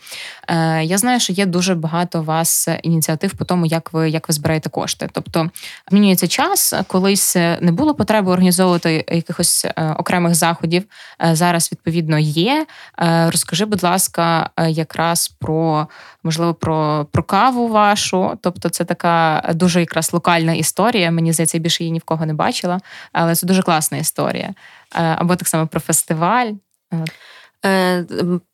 [0.82, 4.34] Я знаю, що є дуже багато у вас ініціатив по тому, як ви як ви
[4.34, 5.08] збираєте кошти.
[5.12, 5.50] Тобто
[5.90, 10.84] змінюється час, колись не було потреби організовувати якихось е, окремих заходів.
[11.22, 12.66] Е, зараз відповідно є.
[12.98, 15.88] Е, розкажи, будь ласка, якраз про
[16.24, 18.38] можливо про про каву вашу.
[18.42, 21.10] Тобто, це така дуже якраз локальна історія.
[21.10, 22.80] Мені здається, більше її ні в кого не бачила,
[23.12, 24.54] але це дуже класна історія.
[24.92, 26.52] Або так само про фестиваль.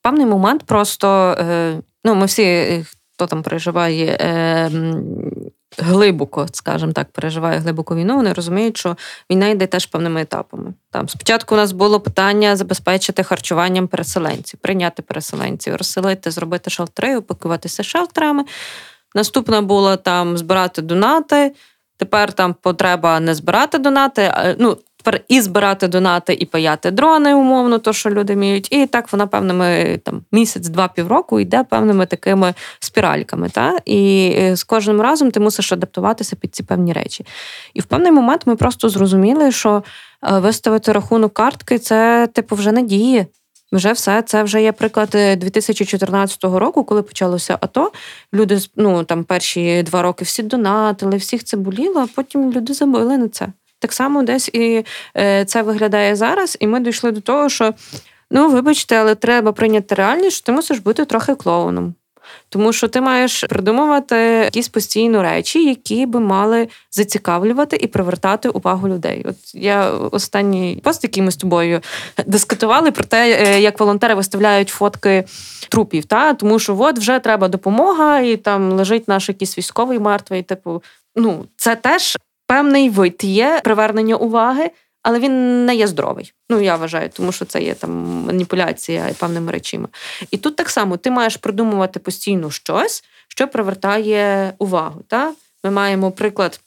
[0.03, 1.37] Певний момент просто
[2.05, 4.19] ну, ми всі, хто там переживає
[5.79, 8.97] глибоко, скажімо так, переживає глибоку війну, вони розуміють, що
[9.31, 10.75] війна йде теж певними етапами.
[10.91, 17.83] Там спочатку у нас було питання забезпечити харчуванням переселенців, прийняти переселенців, розселити, зробити шелтери, опакуватися
[17.83, 18.45] шелтерами.
[19.15, 21.55] Наступна була там збирати донати.
[21.97, 24.55] Тепер там потреба не збирати донати.
[24.59, 28.73] Ну Тепер і збирати донати, і паяти дрони, умовно, то що люди вміють.
[28.73, 33.49] І так вона певними там місяць, два півроку йде певними такими спіральками.
[33.49, 33.79] Та?
[33.85, 37.27] І е, з кожним разом ти мусиш адаптуватися під ці певні речі.
[37.75, 39.83] І в певний момент ми просто зрозуміли, що
[40.23, 43.27] е, виставити рахунок картки це типу вже не діє.
[43.73, 47.93] Вже все, це вже є приклад 2014 року, коли почалося АТО.
[48.35, 53.19] Люди ну там перші два роки всі донатили, всіх це боліло, а потім люди забили
[53.19, 53.49] на це.
[53.81, 54.85] Так само десь і
[55.17, 57.75] е, це виглядає зараз, і ми дійшли до того, що
[58.31, 61.95] ну, вибачте, але треба прийняти реальність, що ти мусиш бути трохи клоуном.
[62.49, 68.89] Тому що ти маєш придумувати якісь постійно речі, які би мали зацікавлювати і привертати увагу
[68.89, 69.25] людей.
[69.29, 71.81] От я останній пост, який ми з тобою
[72.27, 75.25] дискутували про те, е, як волонтери виставляють фотки
[75.69, 76.05] трупів.
[76.05, 80.43] Та тому що от вже треба допомога, і там лежить наш якийсь військовий мертвий.
[80.43, 80.83] Типу,
[81.17, 82.17] ну це теж
[82.51, 84.71] певний вид є привернення уваги,
[85.03, 86.33] але він не є здоровий.
[86.49, 87.91] Ну я вважаю, тому що це є там
[88.27, 89.89] маніпуляція певними речами.
[90.31, 95.03] І тут так само ти маєш придумувати постійно щось, що привертає увагу.
[95.09, 95.33] Та?
[95.65, 96.61] Ми маємо приклад.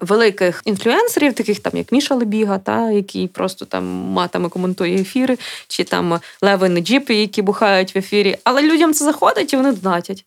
[0.00, 5.38] Великих інфлюенсерів, таких там як Міша Лебіга, та який просто там матами коментує ефіри,
[5.68, 8.36] чи там Леви Неджіпи, які бухають в ефірі.
[8.44, 10.24] Але людям це заходить і вони донатять.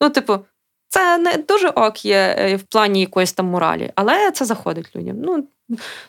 [0.00, 0.38] Ну, типу,
[0.90, 5.16] це не дуже ок є е, в плані якоїсь там моралі, але це заходить людям.
[5.22, 5.44] Ну,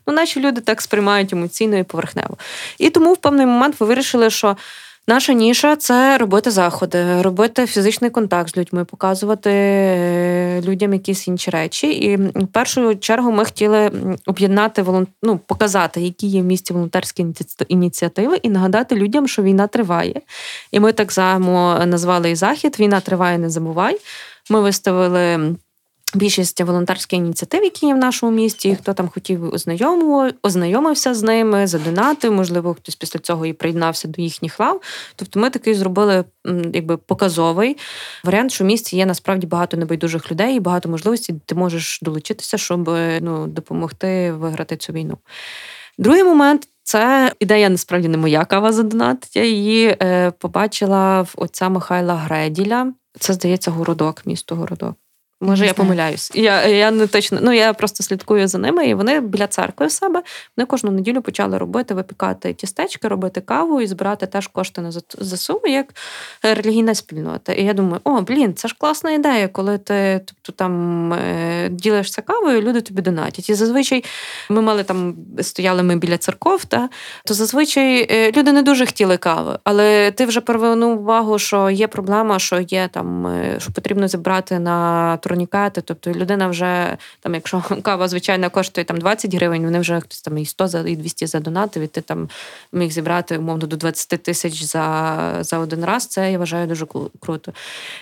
[0.07, 2.37] ну наші люди так сприймають емоційно і поверхнево.
[2.77, 4.57] І тому в певний момент ви вирішили, що.
[5.07, 11.51] Наша ніша це робити заходи, робити фізичний контакт з людьми, показувати е, людям якісь інші
[11.51, 11.87] речі.
[11.91, 13.91] І в першу чергу ми хотіли
[14.25, 14.85] об'єднати
[15.23, 17.25] ну, показати, які є в місті волонтерські
[17.67, 20.21] ініціативи, і нагадати людям, що війна триває.
[20.71, 23.97] І ми так само назвали і захід Війна триває, не забувай.
[24.51, 25.55] Ми виставили.
[26.13, 29.53] Більшість волонтерських ініціатив, які є в нашому місті, хто там хотів
[30.43, 34.81] ознайомився з ними, задонатив, можливо, хтось після цього і приєднався до їхніх лав.
[35.15, 36.23] Тобто ми такий зробили
[36.73, 37.77] якби показовий
[38.23, 42.57] варіант, що в місті є насправді багато небайдужих людей і багато можливостей, ти можеш долучитися,
[42.57, 42.89] щоб
[43.21, 45.17] ну, допомогти виграти цю війну.
[45.97, 46.67] Другий момент.
[46.91, 49.35] Це ідея насправді не моя кава за донат.
[49.35, 52.93] Я її е, побачила в отця Михайла Греділя.
[53.19, 54.95] Це здається городок, місто городок.
[55.41, 56.31] Може, не я помиляюсь.
[56.33, 59.91] Я я не точно, ну я просто слідкую за ними, і вони біля церкви в
[59.91, 60.23] себе
[60.57, 65.61] вони кожну неділю почали робити, випікати тістечки, робити каву і збирати теж кошти на ЗСУ
[65.65, 65.93] як
[66.43, 67.53] релігійна спільнота.
[67.53, 72.21] І я думаю, о, блін, це ж класна ідея, коли ти тобто, там е, ділишся
[72.21, 73.49] кавою, люди тобі донатять.
[73.49, 74.03] І зазвичай
[74.49, 76.89] ми мали там, стояли ми біля церков, та
[77.25, 81.87] то зазвичай е, люди не дуже хотіли кави, але ти вже привернув увагу, що є
[81.87, 85.81] проблема, що є там, е, що потрібно зібрати на турнікети.
[85.81, 90.37] Тобто людина вже там, якщо кава звичайно коштує там 20 гривень, вони вже хтось там
[90.37, 92.29] і 100 за і 200 задонатив, і ти там
[92.71, 96.07] міг зібрати умовно до 20 тисяч за за один раз.
[96.07, 96.85] Це я вважаю дуже
[97.19, 97.53] круто.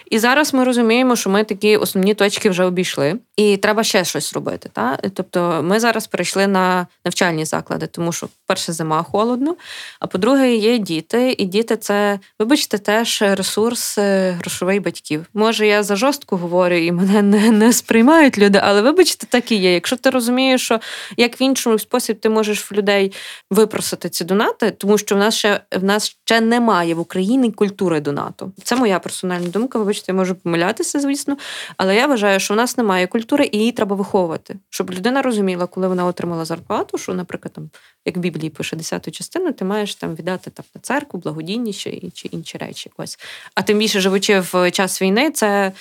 [0.09, 4.33] І зараз ми розуміємо, що ми такі основні точки вже обійшли, і треба ще щось
[4.33, 4.69] робити.
[4.73, 4.97] Та?
[5.13, 9.55] Тобто, ми зараз перейшли на навчальні заклади, тому що перше зима холодно.
[9.99, 15.25] А по-друге, є діти, і діти це, вибачте, теж ресурс е, грошовий батьків.
[15.33, 19.55] Може, я за жорстко говорю, і мене не не сприймають люди, але вибачте, так і
[19.55, 19.73] є.
[19.73, 20.79] Якщо ти розумієш, що
[21.17, 23.13] як в іншому спосіб ти можеш в людей
[23.51, 27.99] випросити ці донати, тому що в нас ще в нас ще немає в Україні культури
[27.99, 28.51] донату.
[28.63, 29.79] Це моя персональна думка.
[29.79, 31.37] Вибачте, я можу помилятися, звісно,
[31.77, 35.67] але я вважаю, що в нас немає культури і її треба виховувати, щоб людина розуміла,
[35.67, 37.69] коли вона отримала зарплату, що, наприклад, там
[38.05, 42.27] як в Біблії пише десяту частину, ти маєш там віддати там на церкву, благодійніші чи
[42.27, 42.91] інші речі.
[42.97, 43.19] Ось.
[43.55, 45.71] А тим більше живучи в час війни, це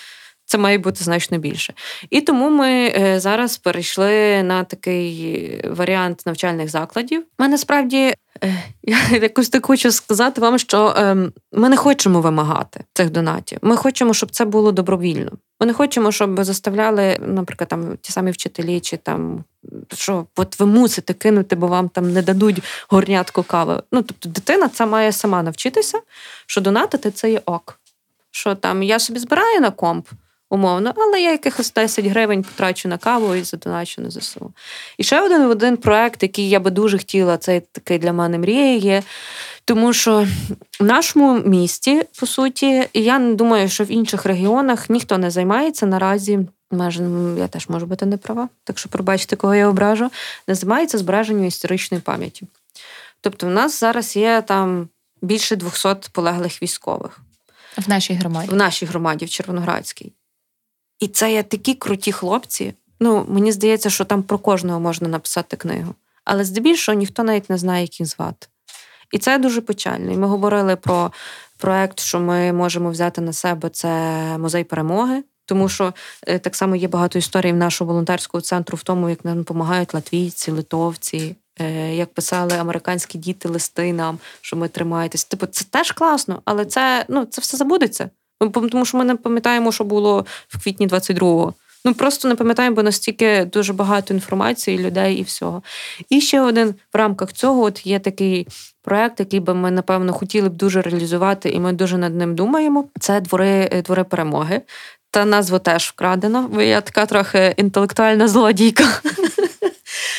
[0.49, 1.75] це має бути значно більше.
[2.11, 7.25] І тому ми е, зараз перейшли на такий варіант навчальних закладів.
[7.39, 12.85] Ми насправді е, я якось так хочу сказати вам, що ем, ми не хочемо вимагати
[12.95, 13.59] цих донатів.
[13.63, 15.31] Ми хочемо, щоб це було добровільно.
[15.61, 19.45] Ми не хочемо, щоб заставляли, наприклад, там ті самі вчителі, чи там
[19.93, 23.83] що от ви мусите кинути, бо вам там не дадуть горнятку кави.
[23.93, 26.01] Ну тобто, дитина це має сама навчитися,
[26.47, 27.81] що донатити це є ок.
[28.31, 30.07] Що там я собі збираю на комп
[30.51, 34.53] умовно, але я якихось 10 гривень потрачу на каву і задоначу на ЗСУ.
[34.99, 38.77] І ще один один проект, який я би дуже хотіла, це такий для мене мрія
[38.77, 39.03] є.
[39.65, 40.27] Тому що
[40.81, 45.87] в нашому місті, по суті, і я думаю, що в інших регіонах ніхто не займається
[45.87, 46.39] наразі.
[46.71, 47.03] Майже
[47.39, 50.11] я теж можу бути не права, так що пробачте, кого я ображу,
[50.49, 52.47] не займається збереженням історичної пам'яті.
[53.21, 54.89] Тобто, в нас зараз є там
[55.23, 57.21] більше 200 полеглих військових
[57.81, 58.49] в нашій громаді.
[58.51, 60.13] В нашій громаді, в Червоноградській.
[61.01, 62.75] І це є такі круті хлопці.
[63.01, 65.95] Ну, мені здається, що там про кожного можна написати книгу.
[66.25, 68.47] Але здебільшого ніхто навіть не знає, як їх звати.
[69.13, 70.13] І це дуже печально.
[70.13, 71.13] І ми говорили про
[71.57, 73.89] проект, що ми можемо взяти на себе це
[74.39, 75.23] музей перемоги.
[75.45, 75.95] Тому що
[76.27, 79.95] е, так само є багато історій в нашого волонтерського центру в тому, як нам допомагають
[79.95, 85.25] латвійці, литовці, е, як писали американські діти листи нам, що ми тримаєтесь.
[85.25, 88.11] Типу, це теж класно, але це ну це все забудеться.
[88.71, 91.55] Тому що ми не пам'ятаємо, що було в квітні 22-го.
[91.85, 95.63] Ну просто не пам'ятаємо, бо настільки дуже багато інформації, людей і всього.
[96.09, 98.47] І ще один в рамках цього от є такий
[98.83, 102.85] проект, який би ми, напевно, хотіли б дуже реалізувати, і ми дуже над ним думаємо.
[103.01, 104.63] Це двори, е, двори перемоги.
[105.11, 108.85] Та назву теж вкрадено, бо я така трохи інтелектуальна злодійка.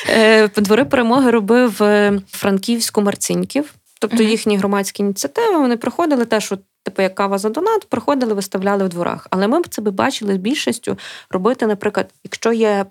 [0.09, 5.57] Е, двори перемоги робив е, Франківську Марціньків, тобто їхні громадські ініціативи.
[5.57, 9.27] Вони приходили теж, от, типу, як кава за донат, приходили, виставляли в дворах.
[9.30, 10.97] Але ми б це би бачили з більшістю
[11.30, 12.86] робити, наприклад, якщо є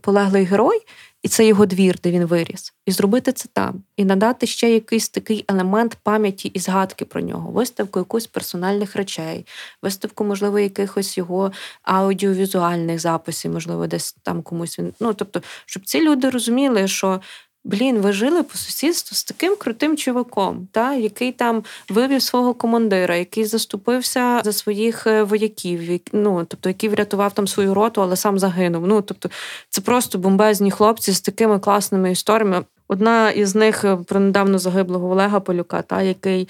[0.00, 0.80] полеглий герой,
[1.22, 5.08] і це його двір, де він виріс, і зробити це там, і надати ще якийсь
[5.08, 9.46] такий елемент пам'яті і згадки про нього, виставку якусь персональних речей,
[9.82, 14.94] виставку, можливо, якихось його аудіовізуальних записів, можливо, десь там комусь він.
[15.00, 17.20] Ну тобто, щоб ці люди розуміли, що
[17.64, 23.16] Блін, ви жили по сусідству з таким крутим чуваком, та, який там вивів свого командира,
[23.16, 28.38] який заступився за своїх е, вояків, ну, тобто, який врятував там свою роту, але сам
[28.38, 28.86] загинув.
[28.86, 29.30] Ну, тобто,
[29.68, 32.64] Це просто бомбезні хлопці з такими класними історіями.
[32.88, 36.48] Одна із них е, про недавно загиблого Олега Полюка, та, який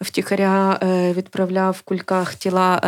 [0.00, 2.80] втіхаря е, відправляв в кульках тіла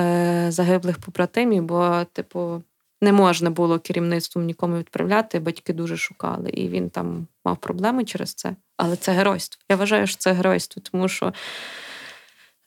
[0.48, 2.62] загиблих побратимів, бо, типу,
[3.06, 8.34] не можна було керівництвом нікому відправляти, батьки дуже шукали, і він там мав проблеми через
[8.34, 8.56] це.
[8.76, 9.62] Але це геройство.
[9.68, 11.32] Я вважаю, що це геройство, тому що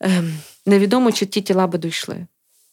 [0.00, 0.34] ем,
[0.66, 2.26] невідомо, чи ті тіла би дійшли.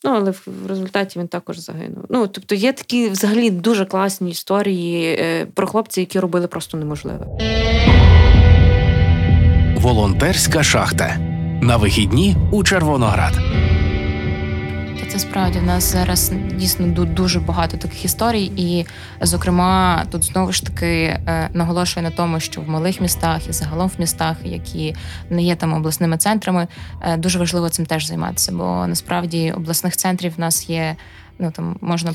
[0.04, 2.06] Ну, але в результаті він також загинув.
[2.10, 7.28] Ну, тобто, є такі взагалі дуже класні історії е, про хлопців, які робили просто неможливе.
[9.78, 11.18] Волонтерська шахта
[11.62, 13.34] на вихідні у Червоноград
[15.06, 18.86] це справді в нас зараз дійсно дуже багато таких історій, і,
[19.22, 23.88] зокрема, тут знову ж таки е, наголошую на тому, що в малих містах і загалом
[23.88, 24.96] в містах, які
[25.30, 26.68] не є там обласними центрами,
[27.02, 30.96] е, дуже важливо цим теж займатися, бо насправді обласних центрів в нас є.
[31.40, 32.14] Ну там можна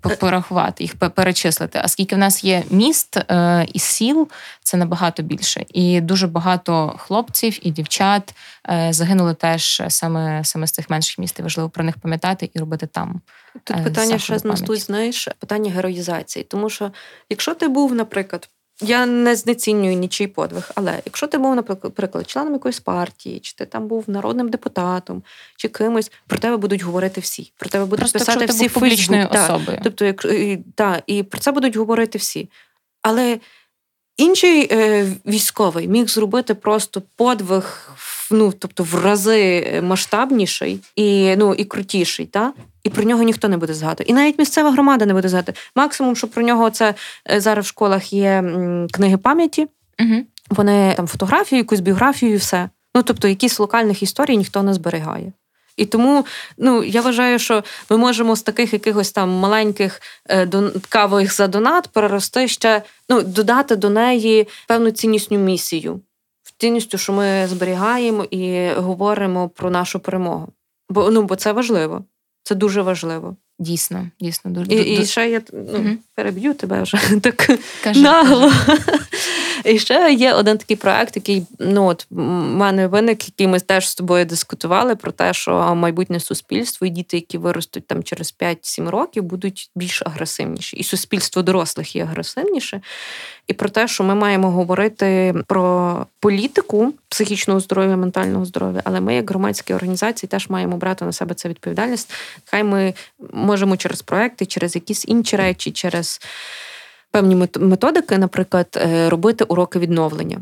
[0.00, 1.80] порахувати, їх перечислити.
[1.82, 4.28] А скільки в нас є міст е, і сіл,
[4.62, 5.64] це набагато більше.
[5.68, 8.34] І дуже багато хлопців і дівчат
[8.68, 11.38] е, загинули теж саме саме з цих менших міст.
[11.38, 13.20] І Важливо про них пам'ятати і робити там.
[13.64, 16.44] Тут е, питання ще тут, знаєш, питання героїзації.
[16.44, 16.92] Тому що,
[17.30, 18.48] якщо ти був, наприклад,
[18.80, 23.66] я не знецінюю нічий подвиг, але якщо ти був, наприклад, членом якоїсь партії, чи ти
[23.66, 25.22] там був народним депутатом,
[25.56, 27.52] чи кимось, про тебе будуть говорити всі.
[27.56, 29.80] Про тебе будуть Просто, писати всі публічною особою.
[29.82, 32.50] Тобто, як і, та, і про це будуть говорити всі.
[33.02, 33.38] Але
[34.16, 37.90] інший е, військовий міг зробити просто подвиг,
[38.30, 42.52] ну тобто в рази масштабніший і ну і крутіший, та
[42.82, 44.04] і про нього ніхто не буде згадувати.
[44.06, 45.60] І навіть місцева громада не буде згадувати.
[45.76, 46.94] Максимум, що про нього це
[47.30, 48.44] е, зараз в школах є
[48.92, 49.66] книги пам'яті,
[50.00, 50.22] угу.
[50.50, 52.68] вони там фотографію, якусь біографію, і все.
[52.94, 55.32] Ну тобто, якісь локальних історій ніхто не зберігає.
[55.76, 56.26] І тому
[56.58, 60.00] ну я вважаю, що ми можемо з таких якихось там маленьких
[60.30, 60.48] е,
[60.88, 66.00] кавових за донат перерости ще ну додати до неї певну ціннісну місію,
[66.58, 70.52] цінністю, що ми зберігаємо і говоримо про нашу перемогу.
[70.88, 72.04] Бо ну бо це важливо.
[72.42, 73.36] Це дуже важливо.
[73.58, 75.88] Дійсно, дійсно, дуже і, і ще я ну, угу.
[76.14, 77.50] переб'ю тебе вже так
[77.84, 78.52] кажи, нагло.
[78.66, 79.00] Кажи.
[79.64, 83.88] І ще є один такий проект, який ну от в мене виник, який ми теж
[83.88, 88.88] з тобою дискутували про те, що майбутнє суспільство і діти, які виростуть там через 5-7
[88.88, 90.76] років, будуть більш агресивніші.
[90.76, 92.80] І суспільство дорослих є агресивніше.
[93.48, 99.14] І про те, що ми маємо говорити про політику психічного здоров'я, ментального здоров'я, але ми,
[99.14, 102.12] як громадські організації, теж маємо брати на себе цю відповідальність.
[102.44, 102.94] Хай ми
[103.46, 106.20] можемо через проекти, через якісь інші речі, через
[107.10, 110.38] певні методики, наприклад, е, робити уроки відновлення.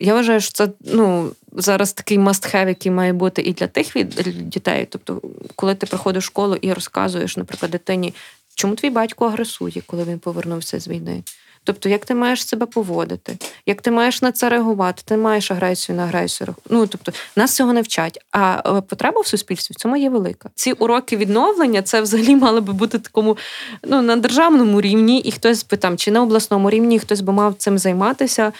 [0.00, 4.08] Я вважаю, що це ну, зараз такий must-have, який має бути і для тих від
[4.50, 4.86] дітей.
[4.90, 5.22] Тобто,
[5.56, 8.14] коли ти приходиш в школу і розказуєш, наприклад, дитині,
[8.54, 11.22] чому твій батько агресує, коли він повернувся з війни.
[11.68, 15.96] Тобто, як ти маєш себе поводити, як ти маєш на це реагувати, ти маєш агресію
[15.96, 16.54] на агресію.
[16.70, 18.18] Ну тобто нас цього не вчать.
[18.32, 20.50] А е, потреба в суспільстві в цьому є велика.
[20.54, 23.36] Ці уроки відновлення це взагалі мали би бути такому
[23.84, 27.54] ну на державному рівні, і хтось би там чи на обласному рівні, хтось би мав
[27.54, 28.52] цим займатися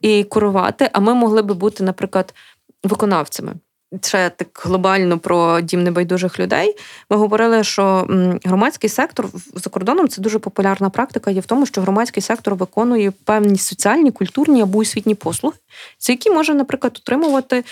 [0.00, 0.90] і курувати.
[0.92, 2.34] А ми могли би бути, наприклад,
[2.84, 3.52] виконавцями.
[4.00, 6.76] Ще так глобально про дім небайдужих людей.
[7.10, 8.06] Ми говорили, що
[8.44, 11.30] громадський сектор за кордоном це дуже популярна практика.
[11.30, 15.56] Є в тому, що громадський сектор виконує певні соціальні, культурні або освітні послуги,
[15.98, 17.64] за які може, наприклад, отримувати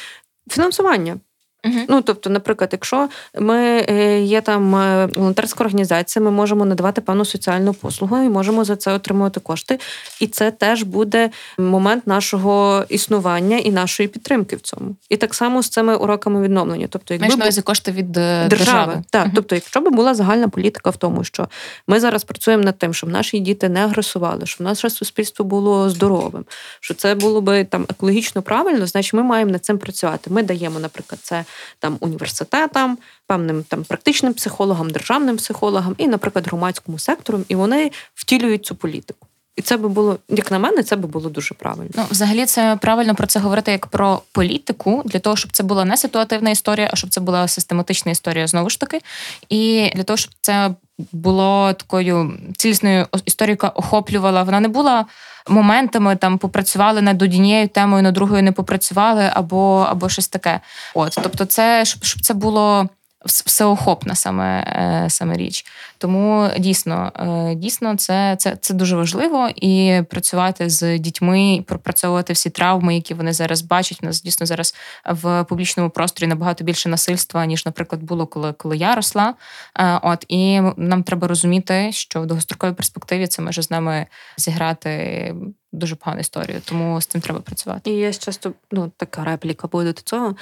[0.51, 1.17] фінансування.
[1.65, 1.85] Uh-huh.
[1.89, 3.09] Ну, тобто, наприклад, якщо
[3.39, 8.65] ми е, є там е, волонтерська організація, ми можемо надавати певну соціальну послугу і можемо
[8.65, 9.79] за це отримувати кошти.
[10.21, 14.97] І це теж буде момент нашого існування і нашої підтримки в цьому.
[15.09, 16.87] І так само з цими уроками відновлення.
[16.91, 18.49] Тобто, якби на увазі кошти від е, держави.
[18.49, 19.03] держави.
[19.11, 19.33] Так, uh-huh.
[19.35, 21.49] тобто, якщо б була загальна політика в тому, що
[21.87, 26.45] ми зараз працюємо над тим, щоб наші діти не агресували, щоб наше суспільство було здоровим,
[26.81, 30.31] що це було би там екологічно правильно, значить ми маємо над цим працювати.
[30.31, 31.45] Ми даємо, наприклад, це
[31.79, 38.67] там університетам, певним там практичним психологам, державним психологам і, наприклад, громадському сектору, і вони втілюють
[38.67, 39.30] цю політику.
[39.61, 41.91] І це би було, як на мене, це би було дуже правильно.
[41.95, 45.85] Ну, взагалі, це правильно про це говорити як про політику, для того, щоб це була
[45.85, 49.01] не ситуативна історія, а щоб це була систематична історія знову ж таки.
[49.49, 50.71] І для того, щоб це
[51.13, 55.07] було такою цілісною історією, яка охоплювала, вона не була
[55.49, 60.61] моментами там попрацювали над однією темою, над другою не попрацювали, або або щось таке.
[60.95, 62.89] От, тобто, це щоб, щоб це було
[63.27, 65.67] всеохопна саме е, саме річ.
[66.01, 72.51] Тому дійсно, е, дійсно, це це, це дуже важливо і працювати з дітьми, пропрацьовувати всі
[72.51, 73.99] травми, які вони зараз бачать.
[74.03, 74.75] У нас дійсно зараз
[75.11, 79.35] в публічному просторі набагато більше насильства, ніж, наприклад, було коли коли я росла.
[79.79, 85.35] Е, от і нам треба розуміти, що в довгостроковій перспективі це може з нами зіграти.
[85.73, 87.91] Дуже погану історію, тому з цим треба працювати.
[87.91, 90.37] І є часто ну така репліка буде до цього.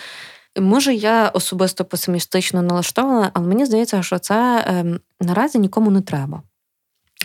[0.60, 6.42] Може, я особисто песимістично налаштована, але мені здається, що це ем, наразі нікому не треба.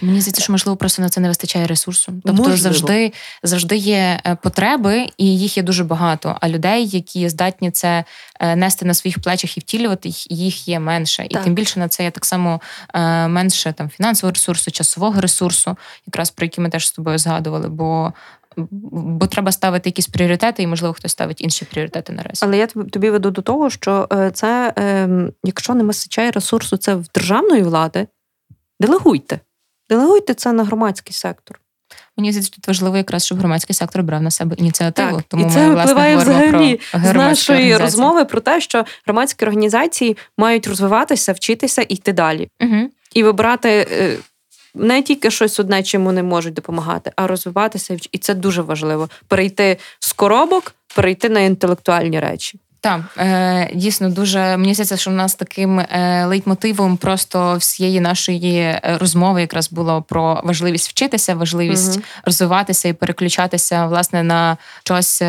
[0.01, 2.13] Мені здається, що можливо просто на це не вистачає ресурсу.
[2.25, 2.57] Тобто можливо.
[2.57, 3.13] завжди
[3.43, 6.37] завжди є е, потреби, і їх є дуже багато.
[6.41, 8.03] А людей, які здатні це
[8.39, 11.27] е, нести на своїх плечах і втілювати, їх є менше.
[11.29, 12.61] І тим більше на це є так само
[12.93, 15.77] е, менше там фінансового ресурсу, часового ресурсу,
[16.07, 17.67] якраз про які ми теж з тобою згадували.
[17.69, 18.13] Бо
[18.91, 22.45] бо треба ставити якісь пріоритети, і, можливо, хтось ставить інші пріоритети наразі.
[22.45, 26.95] Але я тобі веду до того, що е, це, ем, якщо не вистачає ресурсу, це
[26.95, 28.07] в державної влади,
[28.79, 29.39] делегуйте.
[29.89, 31.59] Делегуйте це на громадський сектор.
[32.17, 35.17] Мені здається, тут важливо якраз, щоб громадський сектор брав на себе ініціативу.
[35.17, 39.45] Так, Тому і це ми, випливає власне, взагалі з нашої розмови про те, що громадські
[39.45, 42.49] організації мають розвиватися, вчитися і йти далі.
[42.61, 42.89] Угу.
[43.13, 44.17] І вибрати е,
[44.75, 49.09] не тільки щось одне, чим вони можуть допомагати, а розвиватися і це дуже важливо.
[49.27, 52.59] Перейти з коробок, перейти на інтелектуальні речі.
[52.83, 58.57] Так, е, дійсно дуже мені здається, що в нас таким е, лейтмотивом просто всієї нашої
[58.57, 62.05] е, розмови якраз було про важливість вчитися, важливість угу.
[62.25, 65.21] розвиватися і переключатися власне на щось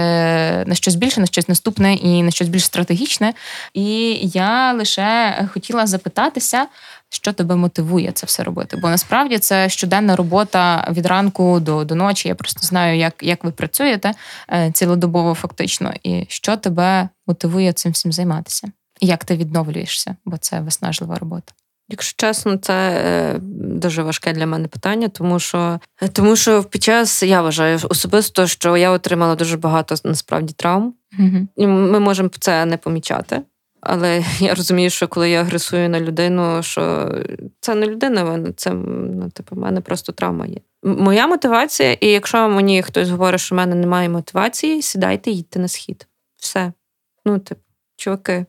[0.66, 3.34] на щось більше, на щось наступне і на щось більш стратегічне.
[3.74, 6.66] І я лише хотіла запитатися
[7.14, 8.76] що тебе мотивує це все робити.
[8.76, 12.28] Бо насправді це щоденна робота від ранку до до ночі.
[12.28, 14.12] Я просто знаю, як як ви працюєте
[14.52, 18.68] е, цілодобово, фактично, і що тебе мотивує цим всім займатися,
[19.00, 21.52] і як ти відновлюєшся, бо це виснажлива робота.
[21.88, 23.38] Якщо чесно, це е,
[23.78, 25.80] дуже важке для мене питання, тому що
[26.12, 31.46] тому що під час я вважаю особисто, що я отримала дуже багато насправді травм, mm
[31.56, 33.42] і ми можемо це не помічати.
[33.86, 37.14] Але я розумію, що коли я агресую на людину, що
[37.60, 40.58] це не людина, вона це ну, типу, в мене просто травма є.
[40.82, 45.68] Моя мотивація, і якщо мені хтось говорить, що в мене немає мотивації, сідайте їдьте на
[45.68, 46.06] схід.
[46.36, 46.72] Все.
[47.24, 47.60] Ну, типу,
[47.96, 48.46] чуваки.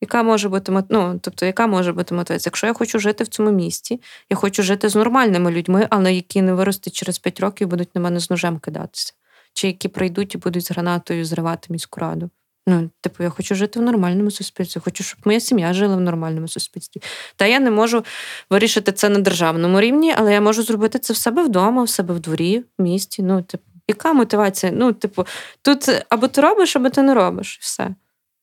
[0.00, 2.48] Яка може бути ну, тобто, яка може бути мотивація?
[2.48, 4.00] Якщо я хочу жити в цьому місті,
[4.30, 7.94] я хочу жити з нормальними людьми, але які не виростуть через 5 років і будуть
[7.94, 9.12] на мене з ножем кидатися,
[9.52, 12.30] чи які прийдуть і будуть з гранатою зривати міську раду.
[12.66, 16.48] Ну, типу, я хочу жити в нормальному суспільстві, хочу, щоб моя сім'я жила в нормальному
[16.48, 17.02] суспільстві.
[17.36, 18.04] Та я не можу
[18.50, 22.14] вирішити це на державному рівні, але я можу зробити це в себе вдома, в себе
[22.14, 23.22] в дворі, в місті.
[23.22, 24.72] Ну, типу, яка мотивація?
[24.74, 25.26] Ну, типу,
[25.62, 27.56] тут або ти робиш, або ти не робиш.
[27.56, 27.94] і Все.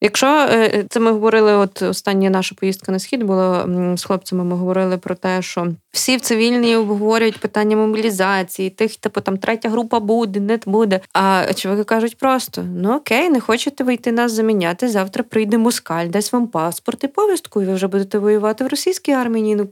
[0.01, 3.67] Якщо е, це ми говорили, от остання наша поїздка на схід була
[3.97, 9.21] з хлопцями, ми говорили про те, що всі в цивільній обговорюють питання мобілізації, тих, типу,
[9.21, 10.99] там третя група буде, не буде.
[11.13, 14.87] А чоловіки кажуть просто: ну окей, не хочете вийти нас заміняти.
[14.87, 19.11] Завтра прийде москаль, дасть вам паспорт і повістку, і ви вже будете воювати в російській
[19.11, 19.67] армії, ну,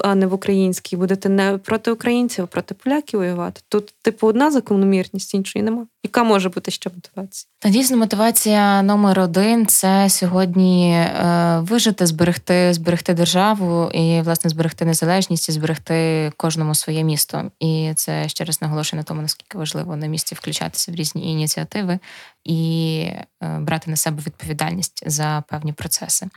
[0.00, 0.96] а не в українській.
[0.96, 3.60] Будете не проти українців, а проти поляків воювати.
[3.68, 5.86] Тут, типу, одна закономірність, іншої нема.
[6.04, 7.50] Яка може бути ще мотивація?
[7.58, 14.84] Та дійсно мотивація номер один це сьогодні е, вижити, зберегти, зберегти державу і власне зберегти
[14.84, 17.50] незалежність і зберегти кожному своє місто.
[17.60, 21.98] І це ще раз наголошую на тому, наскільки важливо на місці включатися в різні ініціативи
[22.44, 23.00] і
[23.42, 26.28] е, брати на себе відповідальність за певні процеси.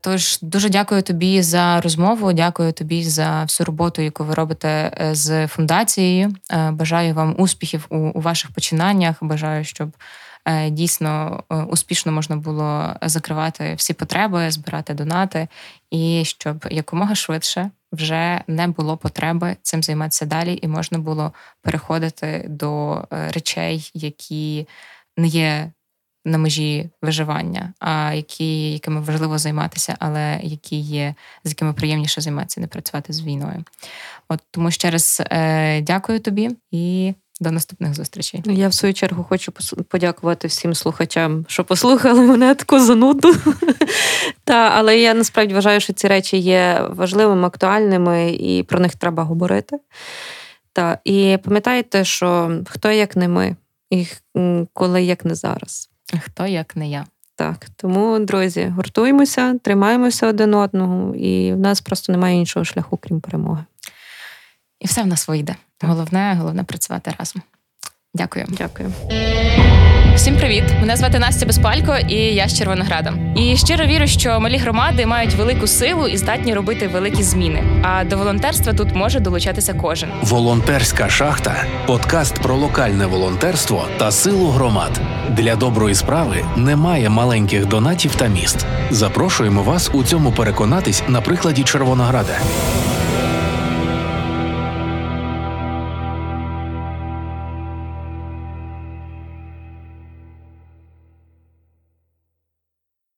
[0.00, 2.32] Тож дуже дякую тобі за розмову.
[2.32, 6.34] Дякую тобі за всю роботу, яку ви робите е, з фундацією.
[6.50, 9.16] Е, бажаю вам успіхів у, у ваших починаннях.
[9.20, 9.96] Бажаю, щоб
[10.44, 15.48] е, дійсно успішно можна було закривати всі потреби, збирати донати,
[15.90, 21.32] і щоб якомога швидше вже не було потреби цим займатися далі, і можна було
[21.62, 24.66] переходити до речей, які
[25.16, 25.72] не є
[26.28, 31.14] на межі виживання, а які, якими важливо займатися, але які є,
[31.44, 33.64] з якими приємніше займатися, не працювати з війною.
[34.28, 37.14] От тому ще раз е, дякую тобі і.
[37.40, 38.42] До наступних зустрічей.
[38.44, 39.52] Я в свою чергу хочу
[39.88, 43.34] подякувати всім слухачам, що послухали мене таку зануду.
[44.44, 49.22] Та, але я насправді вважаю, що ці речі є важливими, актуальними, і про них треба
[49.22, 49.78] говорити.
[50.72, 53.56] Та, І пам'ятайте, що хто як не ми,
[53.90, 54.06] і
[54.72, 55.90] коли як не зараз.
[56.20, 57.06] Хто як не я?
[57.36, 63.20] Так, тому, друзі, гуртуємося, тримаємося один одного, і в нас просто немає іншого шляху, крім
[63.20, 63.64] перемоги.
[64.80, 65.56] І все в нас вийде.
[65.82, 67.42] Головне, головне працювати разом.
[68.14, 68.46] Дякую.
[68.48, 68.92] Дякую.
[70.18, 70.64] Всім привіт!
[70.80, 73.14] Мене звати Настя Безпалько, і я з Червонограда.
[73.36, 77.62] І щиро вірю, що малі громади мають велику силу і здатні робити великі зміни.
[77.82, 80.08] А до волонтерства тут може долучатися кожен.
[80.22, 85.00] Волонтерська шахта подкаст про локальне волонтерство та силу громад.
[85.28, 88.66] Для доброї справи немає маленьких донатів та міст.
[88.90, 92.38] Запрошуємо вас у цьому переконатись на прикладі Червонограда.